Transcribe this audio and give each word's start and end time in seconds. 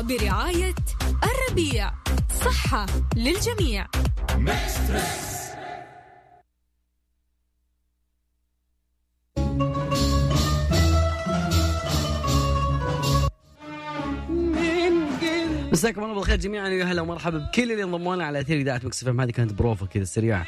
برعاية 0.00 0.74
الربيع. 1.24 1.90
صحة 2.44 2.86
للجميع. 3.16 3.86
مساكم 15.72 16.04
الله 16.04 16.14
بالخير 16.14 16.36
جميعا. 16.36 16.68
يا 16.68 16.84
هلا 16.84 17.02
ومرحبا 17.02 17.38
بكل 17.38 17.72
اللي 17.72 17.82
انضموا 17.82 18.16
لنا 18.16 18.24
على 18.24 18.40
أثير 18.40 18.60
إذاعة 18.60 18.80
Mix 18.84 19.04
هذه 19.04 19.30
كانت 19.30 19.52
بروفا 19.52 19.86
كذا 19.86 20.04
سريعة. 20.04 20.46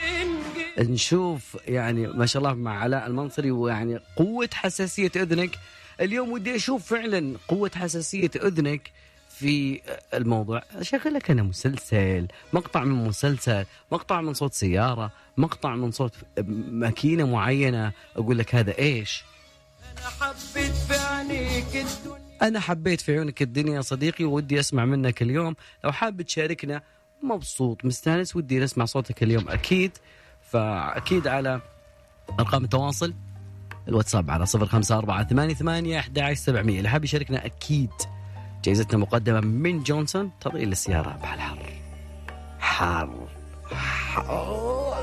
نشوف 0.78 1.56
يعني 1.66 2.06
ما 2.06 2.26
شاء 2.26 2.42
الله 2.42 2.54
مع 2.54 2.78
علاء 2.78 3.06
المنصري 3.06 3.50
ويعني 3.50 4.00
قوة 4.16 4.48
حساسية 4.54 5.12
أذنك. 5.16 5.50
اليوم 6.00 6.32
ودي 6.32 6.56
أشوف 6.56 6.86
فعلا 6.86 7.36
قوة 7.48 7.70
حساسية 7.74 8.30
أذنك. 8.36 8.90
في 9.38 9.80
الموضوع. 10.14 10.62
اشغل 10.74 11.14
لك 11.14 11.30
أنا 11.30 11.42
مسلسل 11.42 12.28
مقطع 12.52 12.84
من 12.84 13.04
مسلسل 13.06 13.64
مقطع 13.92 14.20
من 14.20 14.34
صوت 14.34 14.54
سيارة 14.54 15.12
مقطع 15.36 15.74
من 15.76 15.90
صوت 15.90 16.14
ماكينة 16.70 17.26
معينة. 17.26 17.92
أقول 18.16 18.38
لك 18.38 18.54
هذا 18.54 18.78
إيش؟ 18.78 19.24
أنا 19.98 20.10
حبيت 20.10 20.74
في 20.74 20.94
عينيك 20.94 21.76
الدنيا. 21.76 22.38
أنا 22.42 22.60
حبيت 22.60 23.00
في 23.00 23.12
عيونك 23.12 23.42
الدنيا 23.42 23.80
صديقي 23.80 24.24
ودي 24.24 24.60
أسمع 24.60 24.84
منك 24.84 25.22
اليوم. 25.22 25.56
لو 25.84 25.92
حاب 25.92 26.22
تشاركنا 26.22 26.82
مبسوط 27.22 27.84
مستانس 27.84 28.36
ودي 28.36 28.58
نسمع 28.58 28.84
صوتك 28.84 29.22
اليوم 29.22 29.48
أكيد. 29.48 29.92
فأكيد 30.50 31.28
على 31.28 31.60
أرقام 32.40 32.64
التواصل. 32.64 33.14
الواتساب 33.88 34.30
على 34.30 34.46
صفر 34.46 34.66
خمسة 34.66 34.98
أربعة 34.98 35.28
ثمانية 35.28 35.54
ثمانية 35.54 35.98
أحد 35.98 36.18
عشر 36.18 36.34
سبعمية. 36.34 36.78
اللي 36.78 36.88
حاب 36.88 37.04
يشاركنا 37.04 37.46
أكيد 37.46 37.90
جائزتنا 38.66 38.98
مقدمة 38.98 39.40
من 39.40 39.82
جونسون 39.82 40.30
تضيل 40.40 40.72
السيارة 40.72 41.18
بحر 41.22 41.58
حر 42.58 43.28
حر 43.72 44.96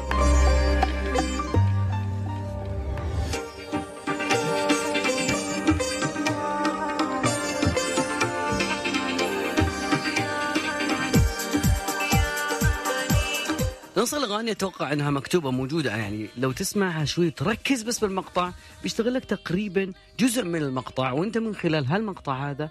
نص 13.98 14.14
الأغاني 14.14 14.52
أتوقع 14.52 14.94
إنها 14.94 15.12
مكتوبة 15.12 15.52
موجودة. 15.52 15.96
يعني 15.96 16.28
لو 16.38 16.52
تسمعها 16.52 17.06
شوي 17.06 17.32
تركز 17.32 17.84
بس 17.84 18.00
بالمقطع. 18.00 18.52
بيشتغل 18.84 19.14
لك 19.14 19.26
تقريبا 19.26 19.92
جزء 20.20 20.44
من 20.44 20.62
المقطع 20.62 21.12
وأنت 21.12 21.38
من 21.38 21.56
خلال 21.56 21.86
هالمقطع 21.86 22.50
هذا 22.50 22.70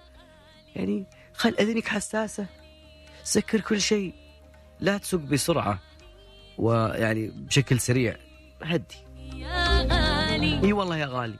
يعني 0.75 1.05
خل 1.33 1.55
أذنك 1.59 1.87
حساسة. 1.87 2.45
سكر 3.23 3.61
كل 3.61 3.81
شيء. 3.81 4.13
لا 4.79 4.97
تسوق 4.97 5.21
بسرعة. 5.21 5.79
ويعني 6.57 7.27
بشكل 7.27 7.79
سريع. 7.79 8.15
هدي. 8.63 8.95
إي 10.63 10.73
والله 10.73 10.97
يا 10.97 11.05
غالي. 11.05 11.35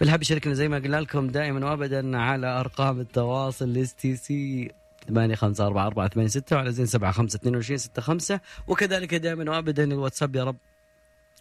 فاللي 0.00 0.15
حاب 0.15 0.22
يشاركنا 0.22 0.54
زي 0.54 0.68
ما 0.68 0.76
قلنا 0.76 0.96
لكم 1.00 1.26
دائما 1.26 1.70
وابدا 1.70 2.18
على 2.18 2.46
أرقام 2.46 3.00
التواصل 3.00 3.64
ال 3.64 3.94
STC 3.94 4.70
ثمانية 5.08 5.34
خمسة 5.34 5.66
أربعة 5.66 5.86
أربعة 5.86 6.08
ثمانية 6.08 6.28
ستة 6.28 6.56
وعلى 6.56 6.72
زين 6.72 6.86
سبعة 6.86 7.12
خمسة 7.12 7.36
اثنين 7.36 7.54
وعشرين 7.54 7.78
ستة 7.78 8.02
خمسة. 8.02 8.40
وكذلك 8.66 9.14
دائما 9.14 9.50
وأبدا 9.50 9.84
الواتساب 9.84 10.36
يا 10.36 10.44
رب 10.44 10.56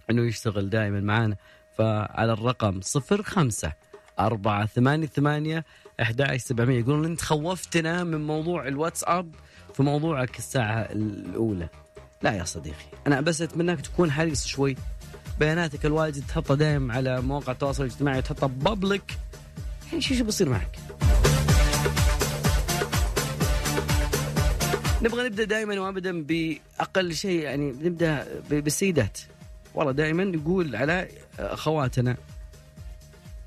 أنه 0.10 0.22
يشتغل 0.28 0.70
دائما 0.70 1.00
معنا 1.00 1.36
فعلى 1.78 2.34
الرقم 2.34 2.82
صفر 2.82 3.24
خمسة 3.24 3.74
أربعة 4.20 4.66
ثمانية 5.08 5.66
ثمانية 5.96 6.02
أحد 6.02 6.22
عشر 6.22 6.38
سبعمية. 6.38 6.80
يقولون 6.80 7.06
أنت 7.06 7.22
خوفتنا 7.22 8.04
من 8.04 8.28
موضوع 8.28 8.68
الواتساب 8.68 9.36
في 9.74 9.84
موضوعك 9.84 10.38
الساعة 10.38 10.82
الأولى. 10.82 11.70
لا 12.22 12.32
يا 12.32 12.44
صديقي 12.44 12.86
أنا 13.08 13.22
بس 13.22 13.42
أتمناك 13.42 13.82
تكون 13.82 14.12
حريص 14.12 14.46
شوي. 14.46 14.76
بياناتك 15.40 15.86
الواجد 15.86 16.28
تحطها 16.28 16.56
دائما 16.56 16.94
على 16.94 17.22
مواقع 17.22 17.52
التواصل 17.52 17.84
الاجتماعي 17.84 18.22
تحطها 18.22 18.48
بابليك 18.48 19.18
يعني 19.90 20.02
شو 20.02 20.16
شو 20.16 20.24
بيصير 20.24 20.50
معك؟ 20.50 20.80
نبغى 25.02 25.26
نبدأ 25.30 25.44
دائما 25.44 25.80
وابدا 25.80 26.24
بأقل 26.24 27.16
شيء 27.16 27.40
يعني 27.40 27.72
نبدأ 27.72 28.42
بالسيدات. 28.50 29.20
والله 29.74 29.92
دائما 29.92 30.24
يقول 30.24 30.76
على 30.76 31.08
أخواتنا 31.40 32.18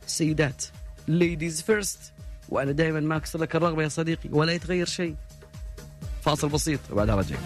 السيدات 0.06 0.64
ladies 1.08 1.62
first 1.62 2.12
وأنا 2.48 2.72
دائما 2.72 3.00
ما 3.00 3.16
أكسر 3.16 3.38
لك 3.38 3.56
الرغبة 3.56 3.82
يا 3.82 3.88
صديقي 3.88 4.28
ولا 4.32 4.53
يتغير 4.53 4.86
شيء. 4.86 5.16
فاصل 6.22 6.48
بسيط 6.48 6.81
وبعدها 6.91 7.14
رجع. 7.14 7.36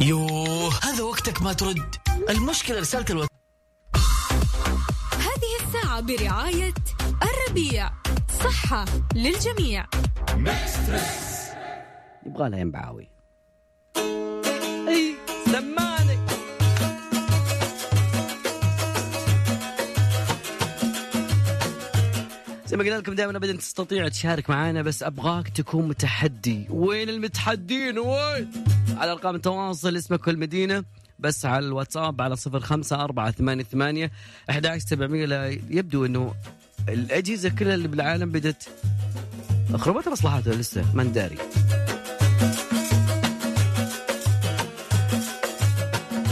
يوه 0.00 0.84
هذا 0.84 1.02
وقتك 1.02 1.42
ما 1.42 1.52
ترد. 1.52 1.94
المشكلة 2.30 2.80
رسالة 2.80 3.06
الواتساب 3.10 3.38
هذه 5.12 5.66
الساعة 5.66 6.00
برعاية 6.00 6.74
الربيع. 7.22 7.90
صحة 8.44 8.84
للجميع. 9.14 9.86
يبغى 12.26 12.48
لها 12.48 12.58
ينبعاوي. 12.58 13.08
إي 14.88 15.16
سمعني 15.44 16.18
زي 22.74 22.78
ما 22.78 22.84
قلنا 22.84 22.98
لكم 22.98 23.14
دائما 23.14 23.36
ابدا 23.36 23.52
تستطيع 23.56 24.08
تشارك 24.08 24.50
معنا 24.50 24.82
بس 24.82 25.02
أبغاك 25.02 25.48
تكون 25.48 25.88
متحدي. 25.88 26.66
وين 26.70 27.08
المتحدين؟ 27.08 27.98
وين؟ 27.98 28.50
على 28.96 29.12
أرقام 29.12 29.34
التواصل 29.34 29.96
اسمك 29.96 30.26
والمدينة 30.26 30.84
بس 31.18 31.46
على 31.46 31.66
الواتساب 31.66 32.22
على 32.22 32.36
صفر 32.36 32.60
خمسة 32.60 33.04
أربعة 33.04 33.30
ثمانية 33.30 33.64
ثمانية 33.64 34.10
أحد 34.50 34.66
عشر 34.66 34.86
سبعمية. 34.86 35.26
يبدو 35.70 36.06
أنه 36.06 36.34
الأجهزة 36.88 37.48
كلها 37.48 37.74
اللي 37.74 37.88
بالعالم 37.88 38.30
بدت 38.30 38.68
خربت 39.76 40.08
مصلحتها 40.08 40.54
لسه 40.54 40.84
ما 40.94 41.02
نداري 41.04 41.36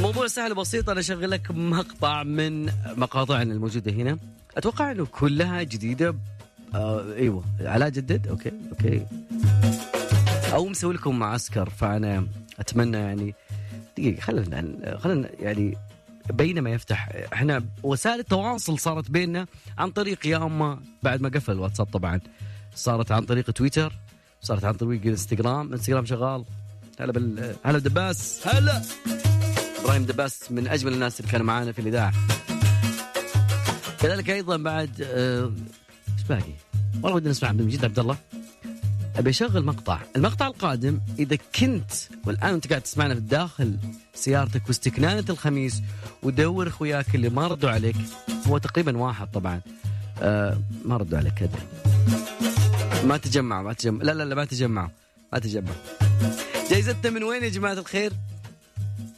موضوع 0.00 0.26
سهل 0.26 0.54
بسيط 0.54 0.91
أنا 0.91 1.00
أشغل 1.00 1.30
لك 1.30 1.50
مقطع 1.50 2.22
من 2.22 2.70
مقاطعنا 2.97 3.53
الموجودة 3.53 3.92
هنا. 3.92 4.19
أتوقع 4.56 4.90
إنه 4.90 5.06
كلها 5.06 5.62
جديدة. 5.62 6.14
آه 6.74 7.14
إيوه. 7.14 7.44
علاء 7.60 7.88
جدد 7.88 8.28
okay 8.28 8.53
okay. 8.70 9.06
أو 10.52 10.68
مسوي 10.68 10.94
لكم 10.94 11.18
معسكر. 11.18 11.70
فأنا 11.70 12.26
أتمنى 12.60 12.96
يعني 12.96 13.34
دقيقة 13.98 14.20
خلينا 14.20 14.98
خلينا 14.98 15.28
يعني 15.41 15.76
بينما 16.30 16.70
يفتح. 16.70 17.08
إحنا 17.32 17.64
وسائل 17.82 18.20
التواصل 18.20 18.78
صارت 18.78 19.10
بيننا 19.10 19.46
عن 19.78 19.91
طريق 19.91 20.26
يا 20.26 20.36
أما 20.36 20.80
بعد 21.02 21.20
ما 21.20 21.28
قفل 21.28 21.52
الواتساب 21.52 21.86
طبعا 21.86 22.20
صارت 22.74 23.12
عن 23.12 23.22
طريق 23.24 23.50
تويتر 23.50 23.92
صارت 24.42 24.64
عن 24.64 24.74
طريق 24.74 25.00
الانستغرام 25.04 25.72
إنستغرام 25.72 26.06
شغال. 26.06 26.44
هلا 27.00 27.12
بال 27.12 27.54
هلا 27.64 27.78
دباس. 27.78 28.41
هلا. 28.44 28.82
إبراهيم 29.80 30.04
دباس 30.04 30.52
من 30.52 30.68
أجمل 30.68 30.92
الناس 30.92 31.20
اللي 31.20 31.32
كانوا 31.32 31.46
معانا 31.46 31.72
في 31.72 31.78
الإذاعة. 31.78 32.12
كذلك 34.02 34.30
أيضا 34.30 34.56
بعد 34.56 34.90
آه، 35.02 35.52
إيش 36.18 36.26
باقي؟ 36.28 36.52
والله 36.94 37.16
ودنا 37.16 37.30
نسمع 37.30 37.48
عبد 37.48 37.60
المجيد 37.60 37.84
عبد 37.84 37.98
الله. 37.98 38.16
أبي 39.16 39.30
أشغل 39.30 39.64
مقطع، 39.64 39.98
المقطع 40.16 40.46
القادم 40.46 41.00
إذا 41.18 41.38
كنت 41.54 41.92
والآن 42.26 42.54
أنت 42.54 42.66
قاعد 42.66 42.80
تسمعنا 42.80 43.14
في 43.14 43.20
داخل 43.20 43.78
سيارتك 44.14 44.62
واستكنانة 44.68 45.24
الخميس 45.30 45.82
ودور 46.22 46.68
أخوياك 46.68 47.14
اللي 47.14 47.28
ما 47.28 47.46
ردوا 47.46 47.70
عليك. 47.70 47.96
هو 48.46 48.58
تقريبا 48.58 48.96
واحد 48.98 49.30
طبعا. 49.30 49.60
آه 50.22 50.59
ما 50.84 50.97
ردوا 50.97 51.18
عليك 51.18 51.34
كذا. 51.34 51.59
ما 53.04 53.16
تجمعوا 53.16 53.62
ما 53.62 53.72
تجمعوا. 53.72 54.04
لا 54.04 54.12
لا 54.12 54.24
لا 54.24 54.34
ما 54.34 54.44
تجمعوا. 54.44 54.88
ما 55.32 55.38
تجمعوا. 55.38 55.77
جائزتنا 56.71 57.10
من 57.10 57.22
وين 57.22 57.44
يا 57.44 57.48
جماعة 57.48 57.72
الخير؟ 57.72 58.12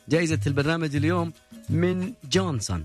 جائزة 0.08 0.40
البرنامج 0.46 0.96
اليوم 0.96 1.32
من 1.70 2.12
جونسون. 2.32 2.84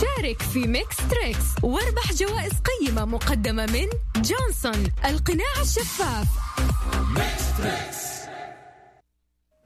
شارك 0.00 0.42
في 0.42 0.66
Mix 0.66 0.96
Trix 0.96 1.44
واربح 1.62 2.12
جوائز 2.12 2.52
قيمة 2.52 3.04
مقدمة 3.04 3.66
من 3.66 3.86
جونسون 4.16 4.86
القناع 5.04 5.60
الشفاف. 5.62 6.26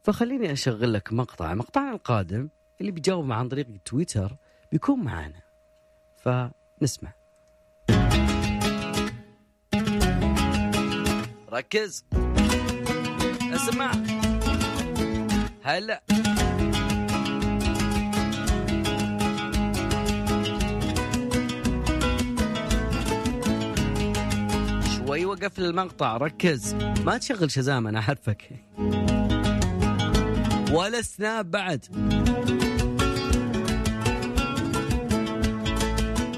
فخليني 0.05 0.53
أشغل 0.53 0.93
لك 0.93 1.13
مقطع 1.13 1.55
مقطعنا 1.55 1.93
القادم 1.93 2.49
اللي 2.81 2.93
بيجاوب 2.93 3.33
عن 3.33 3.49
طريق 3.49 3.67
تويتر 3.85 4.37
بيكون 4.73 5.01
معانا. 5.01 5.43
فنسمع. 6.25 7.13
ركز. 11.53 12.05
اسمع. 13.55 13.93
هلا. 15.63 16.03
وقفل 25.25 25.65
المقطع 25.65 26.17
ركز. 26.17 26.75
ما 26.75 27.19
تشغل 27.19 27.51
شزام 27.51 27.87
أنا 27.87 28.01
اعرفك 28.01 28.51
ولا 30.73 31.03
سناب 31.03 31.51
بعد. 31.51 31.85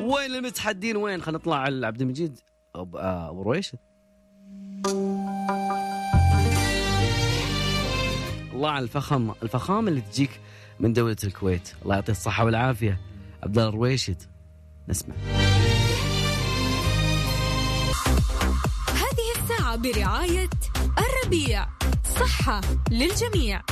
وين 0.01 0.35
المتحدين؟ 0.35 0.97
وين؟ 0.97 1.23
خلينا 1.23 1.39
نطلع 1.39 1.57
على 1.57 1.87
عبد 1.87 2.01
المجيد. 2.01 2.39
ابو 2.75 2.99
آه، 2.99 3.31
أبو 3.31 3.43
رويشد 3.43 3.79
الله 8.53 8.71
على 8.71 8.83
الفخم. 8.83 9.33
الفخامة 9.43 9.89
اللي 9.89 10.01
تجيك 10.01 10.41
من 10.81 10.93
دولة 10.93 11.17
الكويت. 11.25 11.69
الله 11.83 11.95
يعطيه 11.95 12.13
الصحة 12.13 12.45
والعافية. 12.45 13.01
عبد 13.43 13.59
الله 13.59 13.69
الرويشد 13.69 14.23
نسمع. 14.89 15.15
برعاية 19.79 20.51
الربيع 20.99 21.67
صحة 22.05 22.61
للجميع 22.91 23.63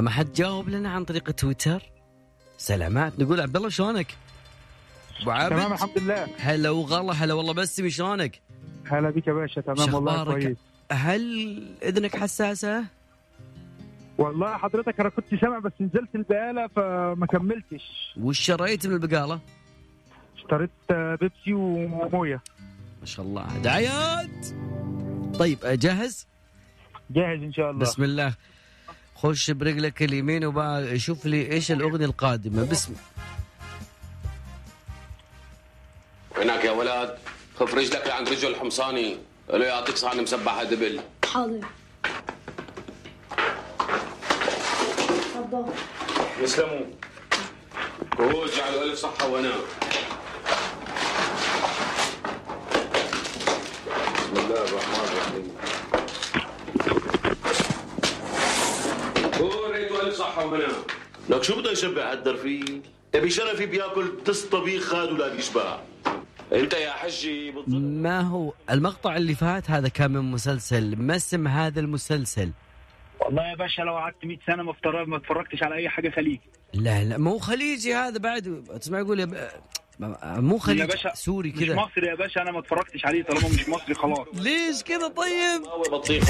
ما 0.00 0.10
حد 0.10 0.32
جاوب 0.32 0.68
لنا 0.68 0.90
عن 0.90 1.04
طريق 1.04 1.30
تويتر 1.30 1.82
سلامات 2.58 3.20
نقول 3.20 3.40
عبد 3.40 3.56
الله 3.56 3.68
شلونك؟ 3.68 4.06
أبو 5.20 5.30
تمام 5.30 5.52
عابد 5.52 5.72
الحمد 5.72 5.98
لله 5.98 6.28
هلا 6.38 6.70
وغلا 6.70 7.12
هلا 7.12 7.34
والله 7.34 7.52
بسمي 7.54 7.90
شلونك؟ 7.90 8.40
هلا 8.84 9.10
بك 9.10 9.26
يا 9.26 9.32
باشا 9.32 9.60
تمام 9.60 9.94
والله 9.94 10.16
شخبارك؟ 10.16 10.42
كويس 10.42 10.56
هل 10.92 11.62
إذنك 11.82 12.16
حساسة؟ 12.16 12.95
والله 14.18 14.56
حضرتك 14.56 15.00
أنا 15.00 15.08
كنت 15.08 15.34
سامع 15.40 15.58
بس 15.58 15.72
نزلت 15.80 16.14
البقالة 16.14 16.66
فما 16.66 17.26
كملتش. 17.26 18.14
وش 18.20 18.40
شريت 18.40 18.86
من 18.86 18.92
البقالة؟ 18.94 19.40
اشتريت 20.36 20.70
بيبسي 20.90 21.52
وموية. 21.52 22.42
ما 23.00 23.06
شاء 23.06 23.26
الله. 23.26 23.46
دعايات 23.62 24.46
طيب 25.38 25.64
آه، 25.64 25.74
جاهز؟ 25.74 26.26
جاهز 27.10 27.42
إن 27.42 27.52
شاء 27.52 27.70
الله. 27.70 27.80
بسم 27.80 28.04
الله. 28.04 28.34
خش 29.14 29.50
برجلك 29.50 30.02
اليمين 30.02 30.44
وبقى 30.44 30.98
شوف 30.98 31.26
لي 31.26 31.52
إيش 31.52 31.72
الأغنية 31.72 32.04
القادمة. 32.04 32.70
بسم 32.70 32.94
هناك 36.36 36.64
يا 36.64 36.70
ولد 36.70 37.14
خف 37.56 37.74
رجلك 37.74 38.06
لعند 38.06 38.28
رجل 38.28 38.48
الحمصاني 38.50 39.16
له 39.50 39.64
يعطيك 39.64 39.96
صحن 39.96 40.22
مسبحة 40.22 40.64
دبل 40.64 41.00
حاضر. 41.24 41.60
يسلموا. 46.42 46.86
هو 48.20 48.46
جعلوا 48.46 48.82
ألف 48.82 48.98
صحة 48.98 49.28
وأنا 49.28 49.52
بسم 54.14 54.36
الله 54.36 54.64
الرحمن 54.64 55.04
الرحيم. 55.12 55.46
هو 59.40 59.72
ريتوا 59.72 60.02
ألف 60.02 60.14
صحة 60.14 60.46
وأنا 60.46 60.68
لك 61.28 61.42
شو 61.42 61.60
بده 61.60 61.70
يشبع 61.70 62.12
هالدرفيل؟ 62.12 62.82
أبي 63.14 63.30
شرفي 63.30 63.66
بياكل 63.66 64.12
تس 64.24 64.42
طبيخ 64.42 64.94
هاد 64.94 65.12
ولا 65.12 65.28
بيشبع. 65.28 65.80
أنت 66.52 66.74
يا 66.74 66.90
حجي 66.90 67.54
ما 67.66 68.20
هو 68.20 68.52
المقطع 68.70 69.16
اللي 69.16 69.34
فات 69.34 69.70
هذا 69.70 69.88
كان 69.88 70.10
من 70.10 70.30
مسلسل. 70.30 70.96
ما 70.96 71.16
اسم 71.16 71.48
هذا 71.48 71.80
المسلسل؟ 71.80 72.50
والله 73.20 73.50
يا 73.50 73.54
باشا 73.54 73.82
لو 73.82 73.94
قعدت 73.94 74.24
100 74.24 74.38
سنة 74.46 74.62
ما 74.62 74.74
ما 75.06 75.16
اتفرجتش 75.16 75.62
على 75.62 75.74
أي 75.74 75.88
حاجة 75.88 76.10
خليجي. 76.10 76.40
لا 76.74 77.04
لا 77.04 77.18
مو 77.18 77.38
خليجي 77.38 77.94
هذا 77.94 78.18
بعد. 78.18 78.64
تسمع 78.80 78.98
يقول 78.98 79.20
يا 79.20 79.24
ب... 79.24 79.48
مو 80.00 80.54
يا 80.54 80.60
خليجي 80.60 80.86
باشا 80.86 81.14
سوري 81.14 81.50
مش 81.52 81.60
كذا 81.64 81.74
مصري 81.74 82.06
يا 82.06 82.14
باشا 82.14 82.42
أنا 82.42 82.50
ما 82.52 82.58
اتفرجتش 82.58 83.06
عليه 83.06 83.22
طالما 83.22 83.48
مش 83.48 83.68
مصري 83.68 83.94
خلاص. 83.94 84.26
ليش 84.34 84.82
كذا 84.82 85.08
طيب؟ 85.08 85.62
طيب 86.06 86.22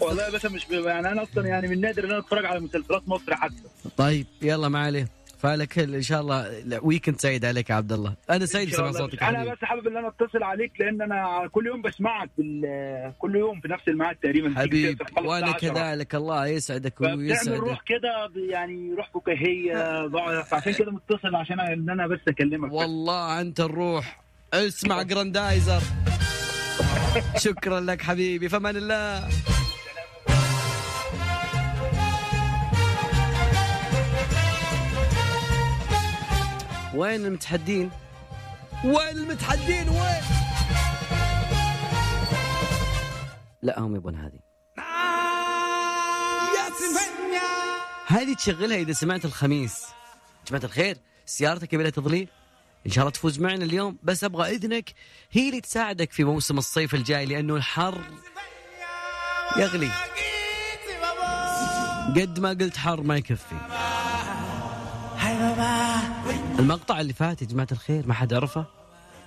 والله 0.00 0.24
يا 0.24 0.30
باشا 0.30 0.48
مش 0.48 0.66
ب- 0.66 0.72
يعني 0.72 1.08
أنا 1.12 1.22
أصلا 1.22 1.46
يعني 1.48 1.68
من 1.68 1.80
نادر 1.80 2.04
إن 2.04 2.10
أنا 2.10 2.18
أتفرج 2.18 2.44
على 2.44 2.60
مسلسلات 2.60 3.02
مصر 3.08 3.34
حتى. 3.36 3.54
طيب 3.96 4.26
يلا 4.42 4.68
ما 4.68 4.78
عليه. 4.78 5.08
فلك 5.44 5.78
إن 5.78 6.02
شاء 6.02 6.20
الله 6.20 6.64
ويكند 6.82 7.20
سعيد 7.20 7.44
عليك 7.44 7.70
يا 7.70 7.74
عبد 7.74 7.92
الله. 7.92 8.14
أنا 8.30 8.46
سعيد 8.46 8.68
إن 8.68 8.72
شاء 8.72 8.78
سمع 8.80 8.88
الله. 8.88 8.98
صوتك 8.98 9.22
أنا. 9.22 9.52
بس 9.52 9.58
حابب 9.62 9.86
إن 9.86 9.96
أنا 9.96 10.08
أتصل 10.08 10.42
عليك 10.42 10.72
لأن 10.80 11.02
أنا 11.02 11.48
كل 11.52 11.66
يوم 11.66 11.82
بسمعك 11.82 12.30
بال... 12.38 13.12
كل 13.18 13.36
يوم 13.36 13.60
في 13.60 13.68
نفس 13.68 13.88
الميعاد 13.88 14.16
تقريبا. 14.16 14.60
حبيب 14.60 15.00
وأنا 15.24 15.56
الساعة 15.56 15.56
10. 15.56 15.68
كذلك 15.68 16.14
الله 16.14 16.46
يسعدك 16.46 17.00
ويسعدك 17.00 17.60
روح 17.60 17.82
كده 17.86 18.30
يعني 18.50 18.94
روح 18.94 19.10
فكاهية 19.14 20.08
فعشان 20.42 20.72
كده 20.72 20.92
متصل 20.92 21.34
عشان 21.34 21.60
إن 21.60 21.90
أنا 21.90 22.06
بس 22.06 22.20
أكلمك. 22.28 22.72
والله 22.72 23.40
أنت 23.40 23.60
الروح. 23.60 24.20
اسمع 24.54 25.02
جراندايزر 25.02 25.82
شكرا 27.36 27.80
لك 27.80 28.02
حبيبي 28.02 28.48
فمان 28.48 28.76
الله. 28.76 29.28
وين 36.94 37.26
المتحدين؟ 37.26 37.90
وين 38.84 39.16
المتحدين؟ 39.16 39.88
وين؟ 39.88 40.22
لا 43.62 43.80
هم 43.80 43.96
يبون 43.96 44.14
هذه. 44.14 44.38
هذه 48.06 48.34
تشغلها 48.34 48.76
إذا 48.76 48.92
سمعت 48.92 49.24
الخميس. 49.24 49.84
جماعة 50.48 50.64
الخير 50.64 50.98
سيارتك 51.26 51.72
يبي 51.72 51.82
لها 51.82 51.90
تظليل؟ 51.90 52.28
إن 52.86 52.90
شاء 52.90 53.02
الله 53.02 53.12
تفوز 53.12 53.40
معنا 53.40 53.64
اليوم 53.64 53.98
بس 54.02 54.24
أبغى 54.24 54.50
إذنك 54.50 54.92
هي 55.32 55.48
اللي 55.48 55.60
تساعدك 55.60 56.12
في 56.12 56.24
موسم 56.24 56.58
الصيف 56.58 56.94
الجاي 56.94 57.26
لأنه 57.26 57.56
الحر 57.56 58.00
يغلي. 59.56 59.90
قد 62.16 62.40
ما 62.40 62.48
قلت 62.48 62.76
حر 62.76 63.00
ما 63.00 63.16
يكفي. 63.16 63.93
المقطع 66.64 67.00
اللي 67.00 67.12
فات 67.12 67.42
يا 67.42 67.46
جماعة 67.46 67.68
الخير 67.72 68.06
ما 68.06 68.14
حد 68.14 68.34
عرفه؟ 68.34 68.64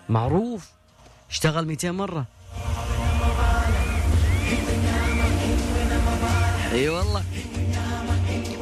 معروف. 0.10 0.72
اشتغل 1.30 1.68
200 1.68 1.92
مرة. 1.92 2.26
أي 6.72 6.90
والله. 6.90 7.24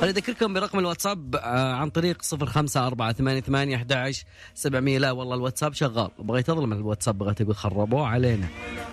خليني 0.01 0.09
أذكركم 0.17 0.53
برقم 0.53 0.79
الواتساب 0.79 1.35
آه، 1.35 1.73
عن 1.73 1.89
طريق 1.89 2.21
05488 2.21 4.13
700 4.55 4.97
لا 4.97 5.11
والله 5.11 5.35
الواتساب 5.35 5.73
شغال. 5.73 6.09
بغيت 6.19 6.49
اظلم 6.49 6.73
الواتساب 6.73 7.17
بغيت 7.17 7.41
أقول 7.41 7.55
خربوه 7.55 8.07
علينا. 8.07 8.47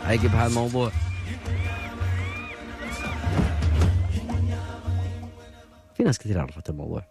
عقب 0.04 0.34
هالموضوع. 0.34 0.90
في 5.96 6.02
ناس 6.02 6.18
كثير 6.18 6.40
عرفت 6.40 6.70
الموضوع. 6.70 7.02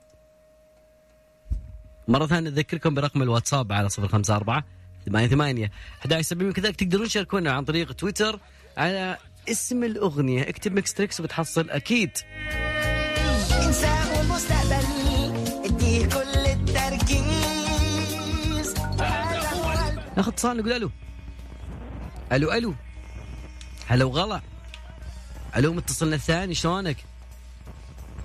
مرة 2.12 2.25
ثانية 2.25 2.50
أذكركم 2.50 2.94
برقم 2.94 3.22
الواتساب 3.22 3.74
على 3.74 3.89
054 4.00 4.63
88 5.06 5.70
11700 6.01 6.53
كذلك 6.53 6.75
تقدرون 6.75 7.08
تشاركونا 7.08 7.51
عن 7.51 7.65
طريق 7.65 7.91
تويتر 7.91 8.39
على 8.77 9.18
اسم 9.50 9.84
الأغنية. 9.84 10.50
اكتب 10.50 10.74
Mix 10.74 10.93
Trix 10.93 11.19
وبتحصل 11.20 11.70
أكيد. 11.70 12.12
إنسان 13.51 14.08
ومستقبل 14.20 14.86
اديه 15.65 16.06
كل 16.06 16.38
التركيز. 16.38 17.53
ناخذ 20.18 20.32
اتصال 20.32 20.58
نقول 20.58 20.74
ألو. 20.74 20.91
ألو 22.32 22.51
ألو. 22.51 22.75
هلا 23.88 24.06
وغلا. 24.06 24.41
ألو 25.58 25.74
متصلنا 25.74 26.15
الثاني 26.15 26.53
شلونك؟ 26.53 26.98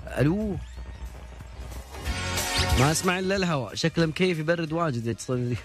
ألو. 0.07 0.57
ما 2.79 2.91
اسمع 2.91 3.19
الا 3.19 3.35
الهواء 3.35 3.75
شكله 3.75 4.05
مكيف 4.05 4.39
يبرد 4.39 4.73
واجد 4.73 5.19
خلينا 5.19 5.55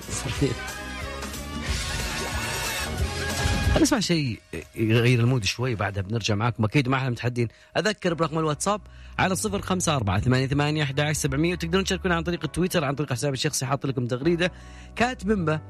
نسمع 3.81 4.01
شيء 4.01 4.41
يغير 4.75 5.21
المود 5.21 5.45
شوي 5.45 5.75
بعدها 5.75 6.03
بنرجع 6.03 6.35
معاكم 6.35 6.65
أكيد 6.65 6.89
ما 6.89 6.97
إحنا 6.97 7.11
متحدين. 7.11 7.49
أذكر 7.77 8.15
برقم 8.15 8.39
الواتساب 8.39 8.81
على 9.19 9.37
صفر 9.37 9.63
خمسة 9.63 9.97
أربعة 9.97 10.21
ثمانية 10.21 10.47
ثمانية 10.47 10.83
أحد 10.83 11.13
سبعمية 11.13 11.53
وتقدرون 11.53 11.85
تشاركونا 11.85 12.15
عن 12.15 12.23
طريق 12.23 12.41
التويتر 12.45 12.85
عن 12.85 12.95
طريق 12.95 13.13
حسابي 13.13 13.35
الشخصي 13.35 13.67
حاط 13.67 13.87
لكم 13.87 14.07
تغريدة. 14.07 14.53
كاتب 14.97 15.29
بمبة 15.29 15.61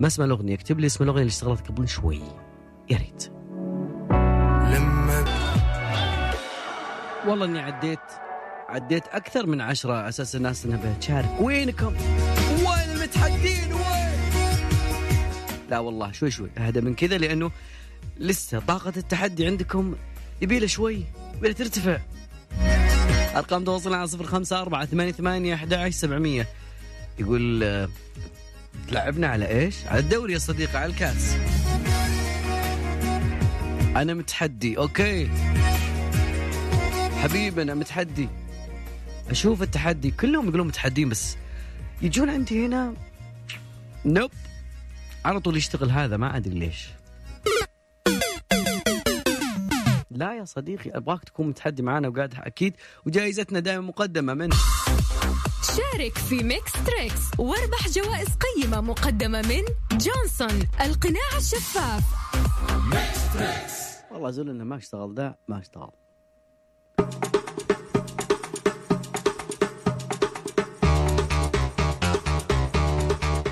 ما 0.00 0.06
اسم 0.06 0.22
الأغنية 0.22 0.54
اكتب 0.54 0.80
لي 0.80 0.86
اسم 0.86 1.04
الأغنية 1.04 1.22
اللي 1.22 1.30
اشتغلت 1.30 1.68
قبل 1.68 1.88
شوي. 1.88 2.20
يا 2.90 2.96
ريت. 2.96 3.32
والله 7.26 7.44
إني 7.44 7.58
عديت 7.58 7.98
عديت 8.68 9.04
أكثر 9.12 9.46
من 9.46 9.60
عشرة 9.60 10.08
أساس 10.08 10.36
الناس 10.36 10.64
إنها 10.64 10.94
بتشارك. 10.96 11.40
وينكم؟ 11.40 11.94
وين 12.58 12.90
المتحدين؟ 12.94 13.72
وين؟ 13.72 14.20
لا 15.70 15.78
والله 15.78 16.12
شوي 16.12 16.30
شوي. 16.30 16.50
اهدى 16.58 16.80
من 16.80 16.94
كذا 16.94 17.18
لأنه 17.18 17.50
لسه 18.16 18.58
طاقة 18.60 18.92
التحدي 18.96 19.46
عندكم 19.46 19.94
يبيله 20.42 20.66
شوي 20.66 21.02
يبيله 21.36 21.54
ترتفع. 21.54 21.98
أرقام 23.36 23.64
تواصلنا 23.64 23.96
على 23.96 24.06
صفر 24.06 24.24
خمسة 24.24 24.60
أربعة 24.60 24.86
ثمانية 24.86 25.12
ثمانية 25.12 25.54
أحد 25.54 25.88
سبعمية. 25.88 26.48
يقول 27.18 27.62
آه، 27.62 27.88
تلعبنا 28.88 29.26
على 29.26 29.48
إيش؟ 29.48 29.74
على 29.86 29.98
الدوري 29.98 30.32
يا 30.32 30.38
صديقي 30.38 30.78
على 30.78 30.92
الكاس. 30.92 31.36
أنا 33.96 34.14
متحدي 34.14 34.78
أوكي. 34.78 35.30
حبيبي 37.22 37.62
أنا 37.62 37.74
متحدي. 37.74 38.28
أشوف 39.30 39.62
التحدي 39.62 40.10
كلهم 40.10 40.48
يقولون 40.48 40.66
متحدين 40.66 41.08
بس 41.08 41.36
يجون 42.02 42.30
عندي 42.30 42.66
هنا 42.66 42.94
noob 44.04 44.30
على 45.24 45.40
طول 45.40 45.56
يشتغل 45.56 45.90
هذا 45.90 46.16
ما 46.16 46.36
أدري 46.36 46.58
ليش. 46.58 46.88
لا 50.10 50.34
يا 50.34 50.44
صديقي 50.44 50.90
أبغاك 50.90 51.24
تكون 51.24 51.48
متحدي 51.48 51.82
معنا 51.82 52.08
وقاعد 52.08 52.34
أكيد 52.38 52.76
وجائزتنا 53.06 53.60
دائما 53.60 53.80
مقدمة 53.80 54.34
من 54.34 54.50
شارك 55.76 56.18
في 56.18 56.42
Mix 56.42 56.72
Trix 56.72 57.20
واربح 57.38 57.88
جوائز 57.88 58.28
قيمة 58.28 58.80
مقدمة 58.80 59.42
من 59.42 59.62
جونسون 59.92 60.68
القناع 60.80 61.36
الشفاف. 61.38 62.02
والله 64.10 64.30
زول 64.30 64.50
إنه 64.50 64.64
ما 64.64 64.76
اشتغل 64.76 65.14
ده 65.14 65.38
ما 65.48 65.58
اشتغل. 65.58 65.90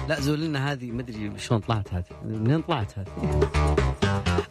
لا 0.08 0.20
زول 0.20 0.40
لنا 0.40 0.73
هذه 0.73 0.90
ما 0.90 1.02
أدري 1.02 1.32
شلون 1.38 1.61
طلعت 1.61 1.94
هذه. 1.94 2.04
منين 2.25 2.62
طلعت 2.62 2.92
هذه؟ 2.99 3.40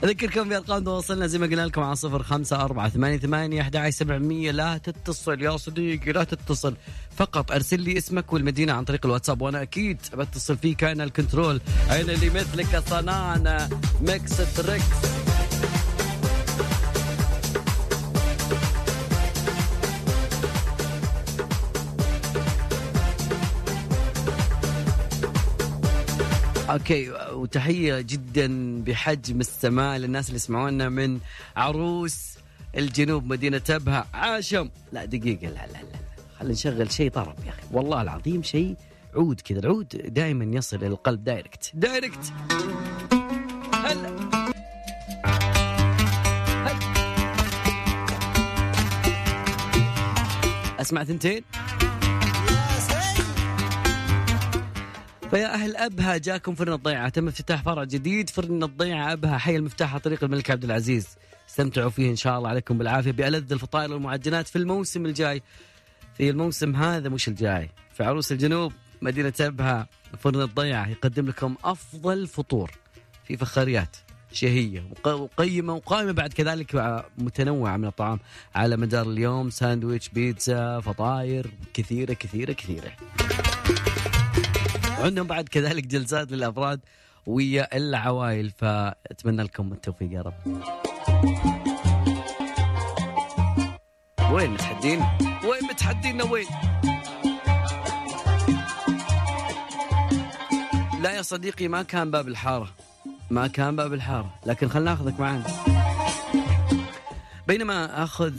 أذكركم 0.04 0.50
بارقام 0.50 0.84
تواصلنا 0.84 1.28
زي 1.28 1.40
ما 1.40 1.46
قلنا 1.46 1.66
لكم 1.66 1.82
على 1.82 1.96
صفر 1.96 2.24
خمسة 2.24 2.64
أربعة 2.64 2.90
ثمانية 2.90 3.18
ثمانية 3.18 3.62
أحد 3.62 3.90
سبعمية. 3.90 4.52
لا 4.52 4.78
تتصل 4.78 5.42
يا 5.42 5.58
صديقي 5.58 6.12
لا 6.12 6.24
تتصل. 6.24 6.76
فقط 7.16 7.52
أرسل 7.52 7.80
لي 7.80 7.98
اسمك 7.98 8.34
والمدينة 8.34 8.74
عن 8.74 8.84
طريق 8.84 9.06
الواتساب 9.06 9.42
وأنا 9.42 9.62
أكيد 9.62 9.98
بتصل 10.14 10.58
فيك 10.58 10.84
أنا 10.84 11.04
ال 11.04 11.11
control 11.11 11.62
أنا 11.90 12.14
اللي 12.14 12.30
مثلك 12.30 12.84
صنعنا 12.90 13.70
Mix 14.02 14.56
Trix. 14.56 14.86
okay 26.70 27.10
وتحية 27.12 28.02
جدا 28.02 28.82
بحجم 28.84 29.40
السماء 29.40 29.98
للناس 29.98 30.28
اللي 30.28 30.36
يسمعونا 30.36 30.90
من 30.90 31.20
عروس 31.56 32.34
الجنوب 32.78 33.26
مدينة 33.26 33.62
ابها 33.70 34.08
عاشم. 34.14 34.70
لا 34.92 35.06
دقيقة 35.06 35.48
لا 35.48 35.68
لا 35.68 35.72
لا. 35.72 36.00
خلينا 36.40 36.54
نشغل 36.54 36.92
شيء 36.92 37.12
طرب 37.12 37.36
يا 37.46 37.50
أخي. 37.50 37.62
والله 37.72 38.02
العظيم 38.02 38.44
شيء 38.44 38.76
عود 39.16 39.42
كذا. 39.42 39.60
العود 39.60 39.88
دائما 39.88 40.58
يصل 40.58 40.78
إلى 40.78 40.88
القلب 40.88 41.24
direct. 41.24 41.72
direct. 41.74 42.34
هلا. 43.74 44.10
هلا. 46.54 46.94
أسمع 50.82 51.04
ثنتين. 51.04 51.44
فيا 55.34 55.54
أهل 55.54 55.76
أبها 55.76 56.18
جاكم 56.18 56.56
فرن 56.56 56.74
الضيعة. 56.74 57.10
تم 57.10 57.28
افتتاح 57.28 57.62
فرع 57.64 57.84
جديد 57.84 58.30
فرن 58.30 58.64
الضيعة 58.64 59.14
أبها. 59.14 59.38
حي 59.38 59.56
المفتاح 59.56 59.92
على 59.92 60.00
طريق 60.00 60.24
الملك 60.24 60.52
عبد 60.52 60.64
العزيز. 60.64 61.08
استمتعوا 61.50 61.90
فيه 61.90 62.10
إن 62.10 62.16
شاء 62.16 62.38
الله. 62.38 62.50
عليكم 62.50 62.78
بالعافية. 62.78 63.12
بألذ 63.12 63.52
الفطائر 63.54 63.94
والمعجنات 63.94 64.48
في 64.48 64.56
الموسم 64.56 65.06
الجاي. 65.06 65.42
في 66.18 66.30
الموسم 66.30 66.76
هذا 66.76 67.10
مش 67.10 67.28
الجاي. 67.28 67.70
في 67.94 68.04
عروس 68.04 68.32
الجنوب 68.32 68.74
مدينة 69.02 69.34
أبها 69.42 69.88
فرن 70.20 70.42
الضيعة. 70.42 70.90
يقدم 70.90 71.28
لكم 71.28 71.56
أفضل 71.64 72.28
فطور 72.28 72.72
في 73.28 73.38
فخاريات 73.38 73.98
شهية. 74.32 74.84
وق- 74.92 75.08
وقيمة 75.08 75.74
وقائمة 75.74 76.12
بعد 76.12 76.34
كذلك 76.34 77.04
متنوعة 77.18 77.78
من 77.78 77.86
الطعام. 77.86 78.20
على 78.56 78.78
مدار 78.78 79.10
اليوم 79.10 79.50
ساندويتش 79.50 80.10
بيتزا 80.10 80.80
فطاير 80.80 81.48
كثيرة 81.74 82.14
كثيرة 82.14 82.52
كثيرة. 82.54 82.92
وعندهم 85.04 85.28
بعد 85.28 85.50
كذلك 85.50 85.88
جلسات 85.88 86.32
للأفراد 86.32 86.80
ويا 87.26 87.78
العوائل 87.78 88.50
فأتمنى 88.50 89.44
لكم 89.44 89.74
التوفيق 89.74 90.12
يا 90.12 90.22
رب. 90.22 90.34
وين 94.32 94.52
متحدين؟ 94.52 95.00
وين 95.22 95.64
متحدينا 95.70 96.24
وين؟ 96.24 96.46
لا 101.02 101.12
يا 101.12 101.22
صديقي 101.22 101.68
ما 101.68 101.84
كان 101.84 102.12
باب 102.12 102.28
الحارة 102.28 102.70
ما 103.32 103.48
كان 103.48 103.76
باب 103.76 103.94
الحارة 103.94 104.34
لكن 104.46 104.70
خلنا 104.70 104.92
ناخذك 104.92 105.20
معنا. 105.20 105.44
بينما 107.48 108.04
أخذ 108.04 108.34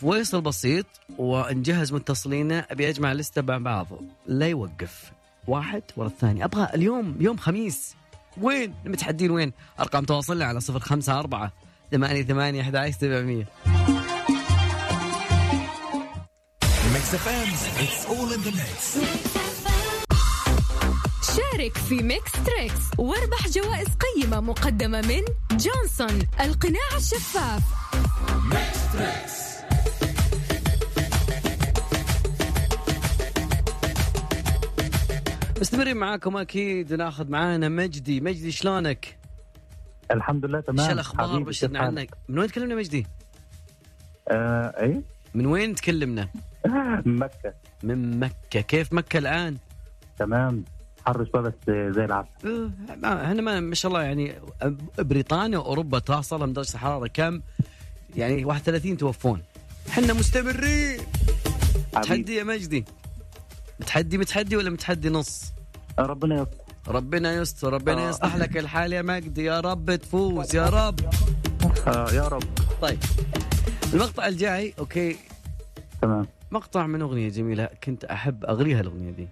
فويصل 0.00 0.40
بسيط 0.40 0.86
ونجهز 1.18 1.92
متصلينا 1.92 2.66
أبي 2.70 2.88
أجمع 2.88 3.12
لستة 3.12 3.42
مع 3.42 3.58
بعض 3.58 3.86
لا 4.26 4.48
يوقف 4.48 5.13
واحد 5.46 5.82
ورا 5.96 6.06
الثاني. 6.06 6.44
أبغى 6.44 6.68
اليوم 6.74 7.16
يوم 7.20 7.36
خميس. 7.36 7.94
وين؟ 8.40 8.74
المتحدين 8.86 9.30
وين؟ 9.30 9.52
أرقام 9.80 10.04
تواصلنا 10.04 10.44
على 10.44 10.60
صفر 10.60 10.80
خمسة 10.80 11.18
أربعة 11.18 11.52
ثمانية 11.92 12.22
ثمانية 12.22 12.60
أحد 12.60 12.76
عشر 12.76 12.98
سبعمية. 13.00 13.46
شارك 21.36 21.78
في 21.78 21.94
Mix 21.94 22.32
Trix 22.32 22.80
واربح 22.98 23.48
جوائز 23.48 23.88
قيمة 23.88 24.40
مقدمة 24.40 25.00
من 25.00 25.22
جونسون 25.50 26.18
القناع 26.40 26.96
الشفاف. 26.96 27.62
مستمرين 35.60 35.96
معاكم 35.96 36.36
أكيد 36.36 36.92
وناخذ 36.92 37.30
معانا 37.30 37.68
مجدي 37.68 38.20
مجدي 38.20 38.50
شلونك؟ 38.52 39.18
الحمد 40.10 40.44
لله 40.46 40.60
تمام 40.60 40.80
إيش 40.80 40.90
الأخبار 40.92 41.28
حبيبي، 41.28 41.44
بشرنا؟ 41.44 41.78
عنك 41.78 42.10
من 42.28 42.38
وين 42.38 42.48
تكلمنا 42.48 42.74
مجدي؟ 42.74 43.06
آه 44.30 44.74
إيه 44.82 45.02
من 45.34 45.46
وين 45.46 45.74
تكلمنا؟ 45.74 46.28
مكة 47.06 47.54
من 47.82 48.20
مكة 48.20 48.60
كيف 48.60 48.92
مكة 48.92 49.18
الآن؟ 49.18 49.56
تمام 50.18 50.64
حر 51.06 51.26
شوية 51.32 51.42
بس 51.42 51.54
زي 51.68 52.04
العسل 52.04 52.28
آه، 52.46 52.94
ما- 52.96 53.24
إحنا 53.24 53.42
ما 53.42 53.60
ما 53.60 53.74
شاء 53.74 53.88
الله 53.92 54.02
يعني 54.02 54.34
بريطانيا 54.98 55.58
وأوروبا 55.58 55.98
توصل 55.98 56.52
درجه 56.52 56.74
الحراره 56.74 57.06
كم؟ 57.06 57.40
يعني 58.16 58.44
31 58.44 58.96
توفون. 58.96 59.42
إحنا 59.88 60.12
مستمرين. 60.12 60.98
تحدي 61.92 62.34
يا 62.34 62.44
مجدي. 62.44 62.84
متحدي 63.80 64.18
متحدي 64.18 64.56
ولا 64.56 64.70
متحدي 64.70 65.08
نص؟ 65.10 65.52
ربنا 65.98 66.34
يستر 66.40 66.94
ربنا 66.94 67.34
يستر 67.34 67.72
ربنا 67.72 68.06
آه. 68.06 68.08
يصلح 68.08 68.36
لك 68.36 68.56
الحال 68.56 68.92
يا 68.92 69.02
مجدي 69.02 69.44
يا 69.44 69.60
رب 69.60 69.94
تفوز 69.94 70.54
يا 70.56 70.66
رب. 70.68 71.00
آه 71.86 72.10
يا 72.12 72.28
رب 72.28 72.42
طيب 72.82 72.98
المقطع 73.94 74.26
الجاي 74.26 74.74
أوكي 74.78 75.16
تمام 76.02 76.26
مقطع 76.50 76.86
من 76.86 77.02
أغنية 77.02 77.28
جميلة 77.28 77.68
كنت 77.84 78.04
أحب 78.04 78.44
أغريها 78.44 78.80
الأغنية 78.80 79.10
دي. 79.10 79.28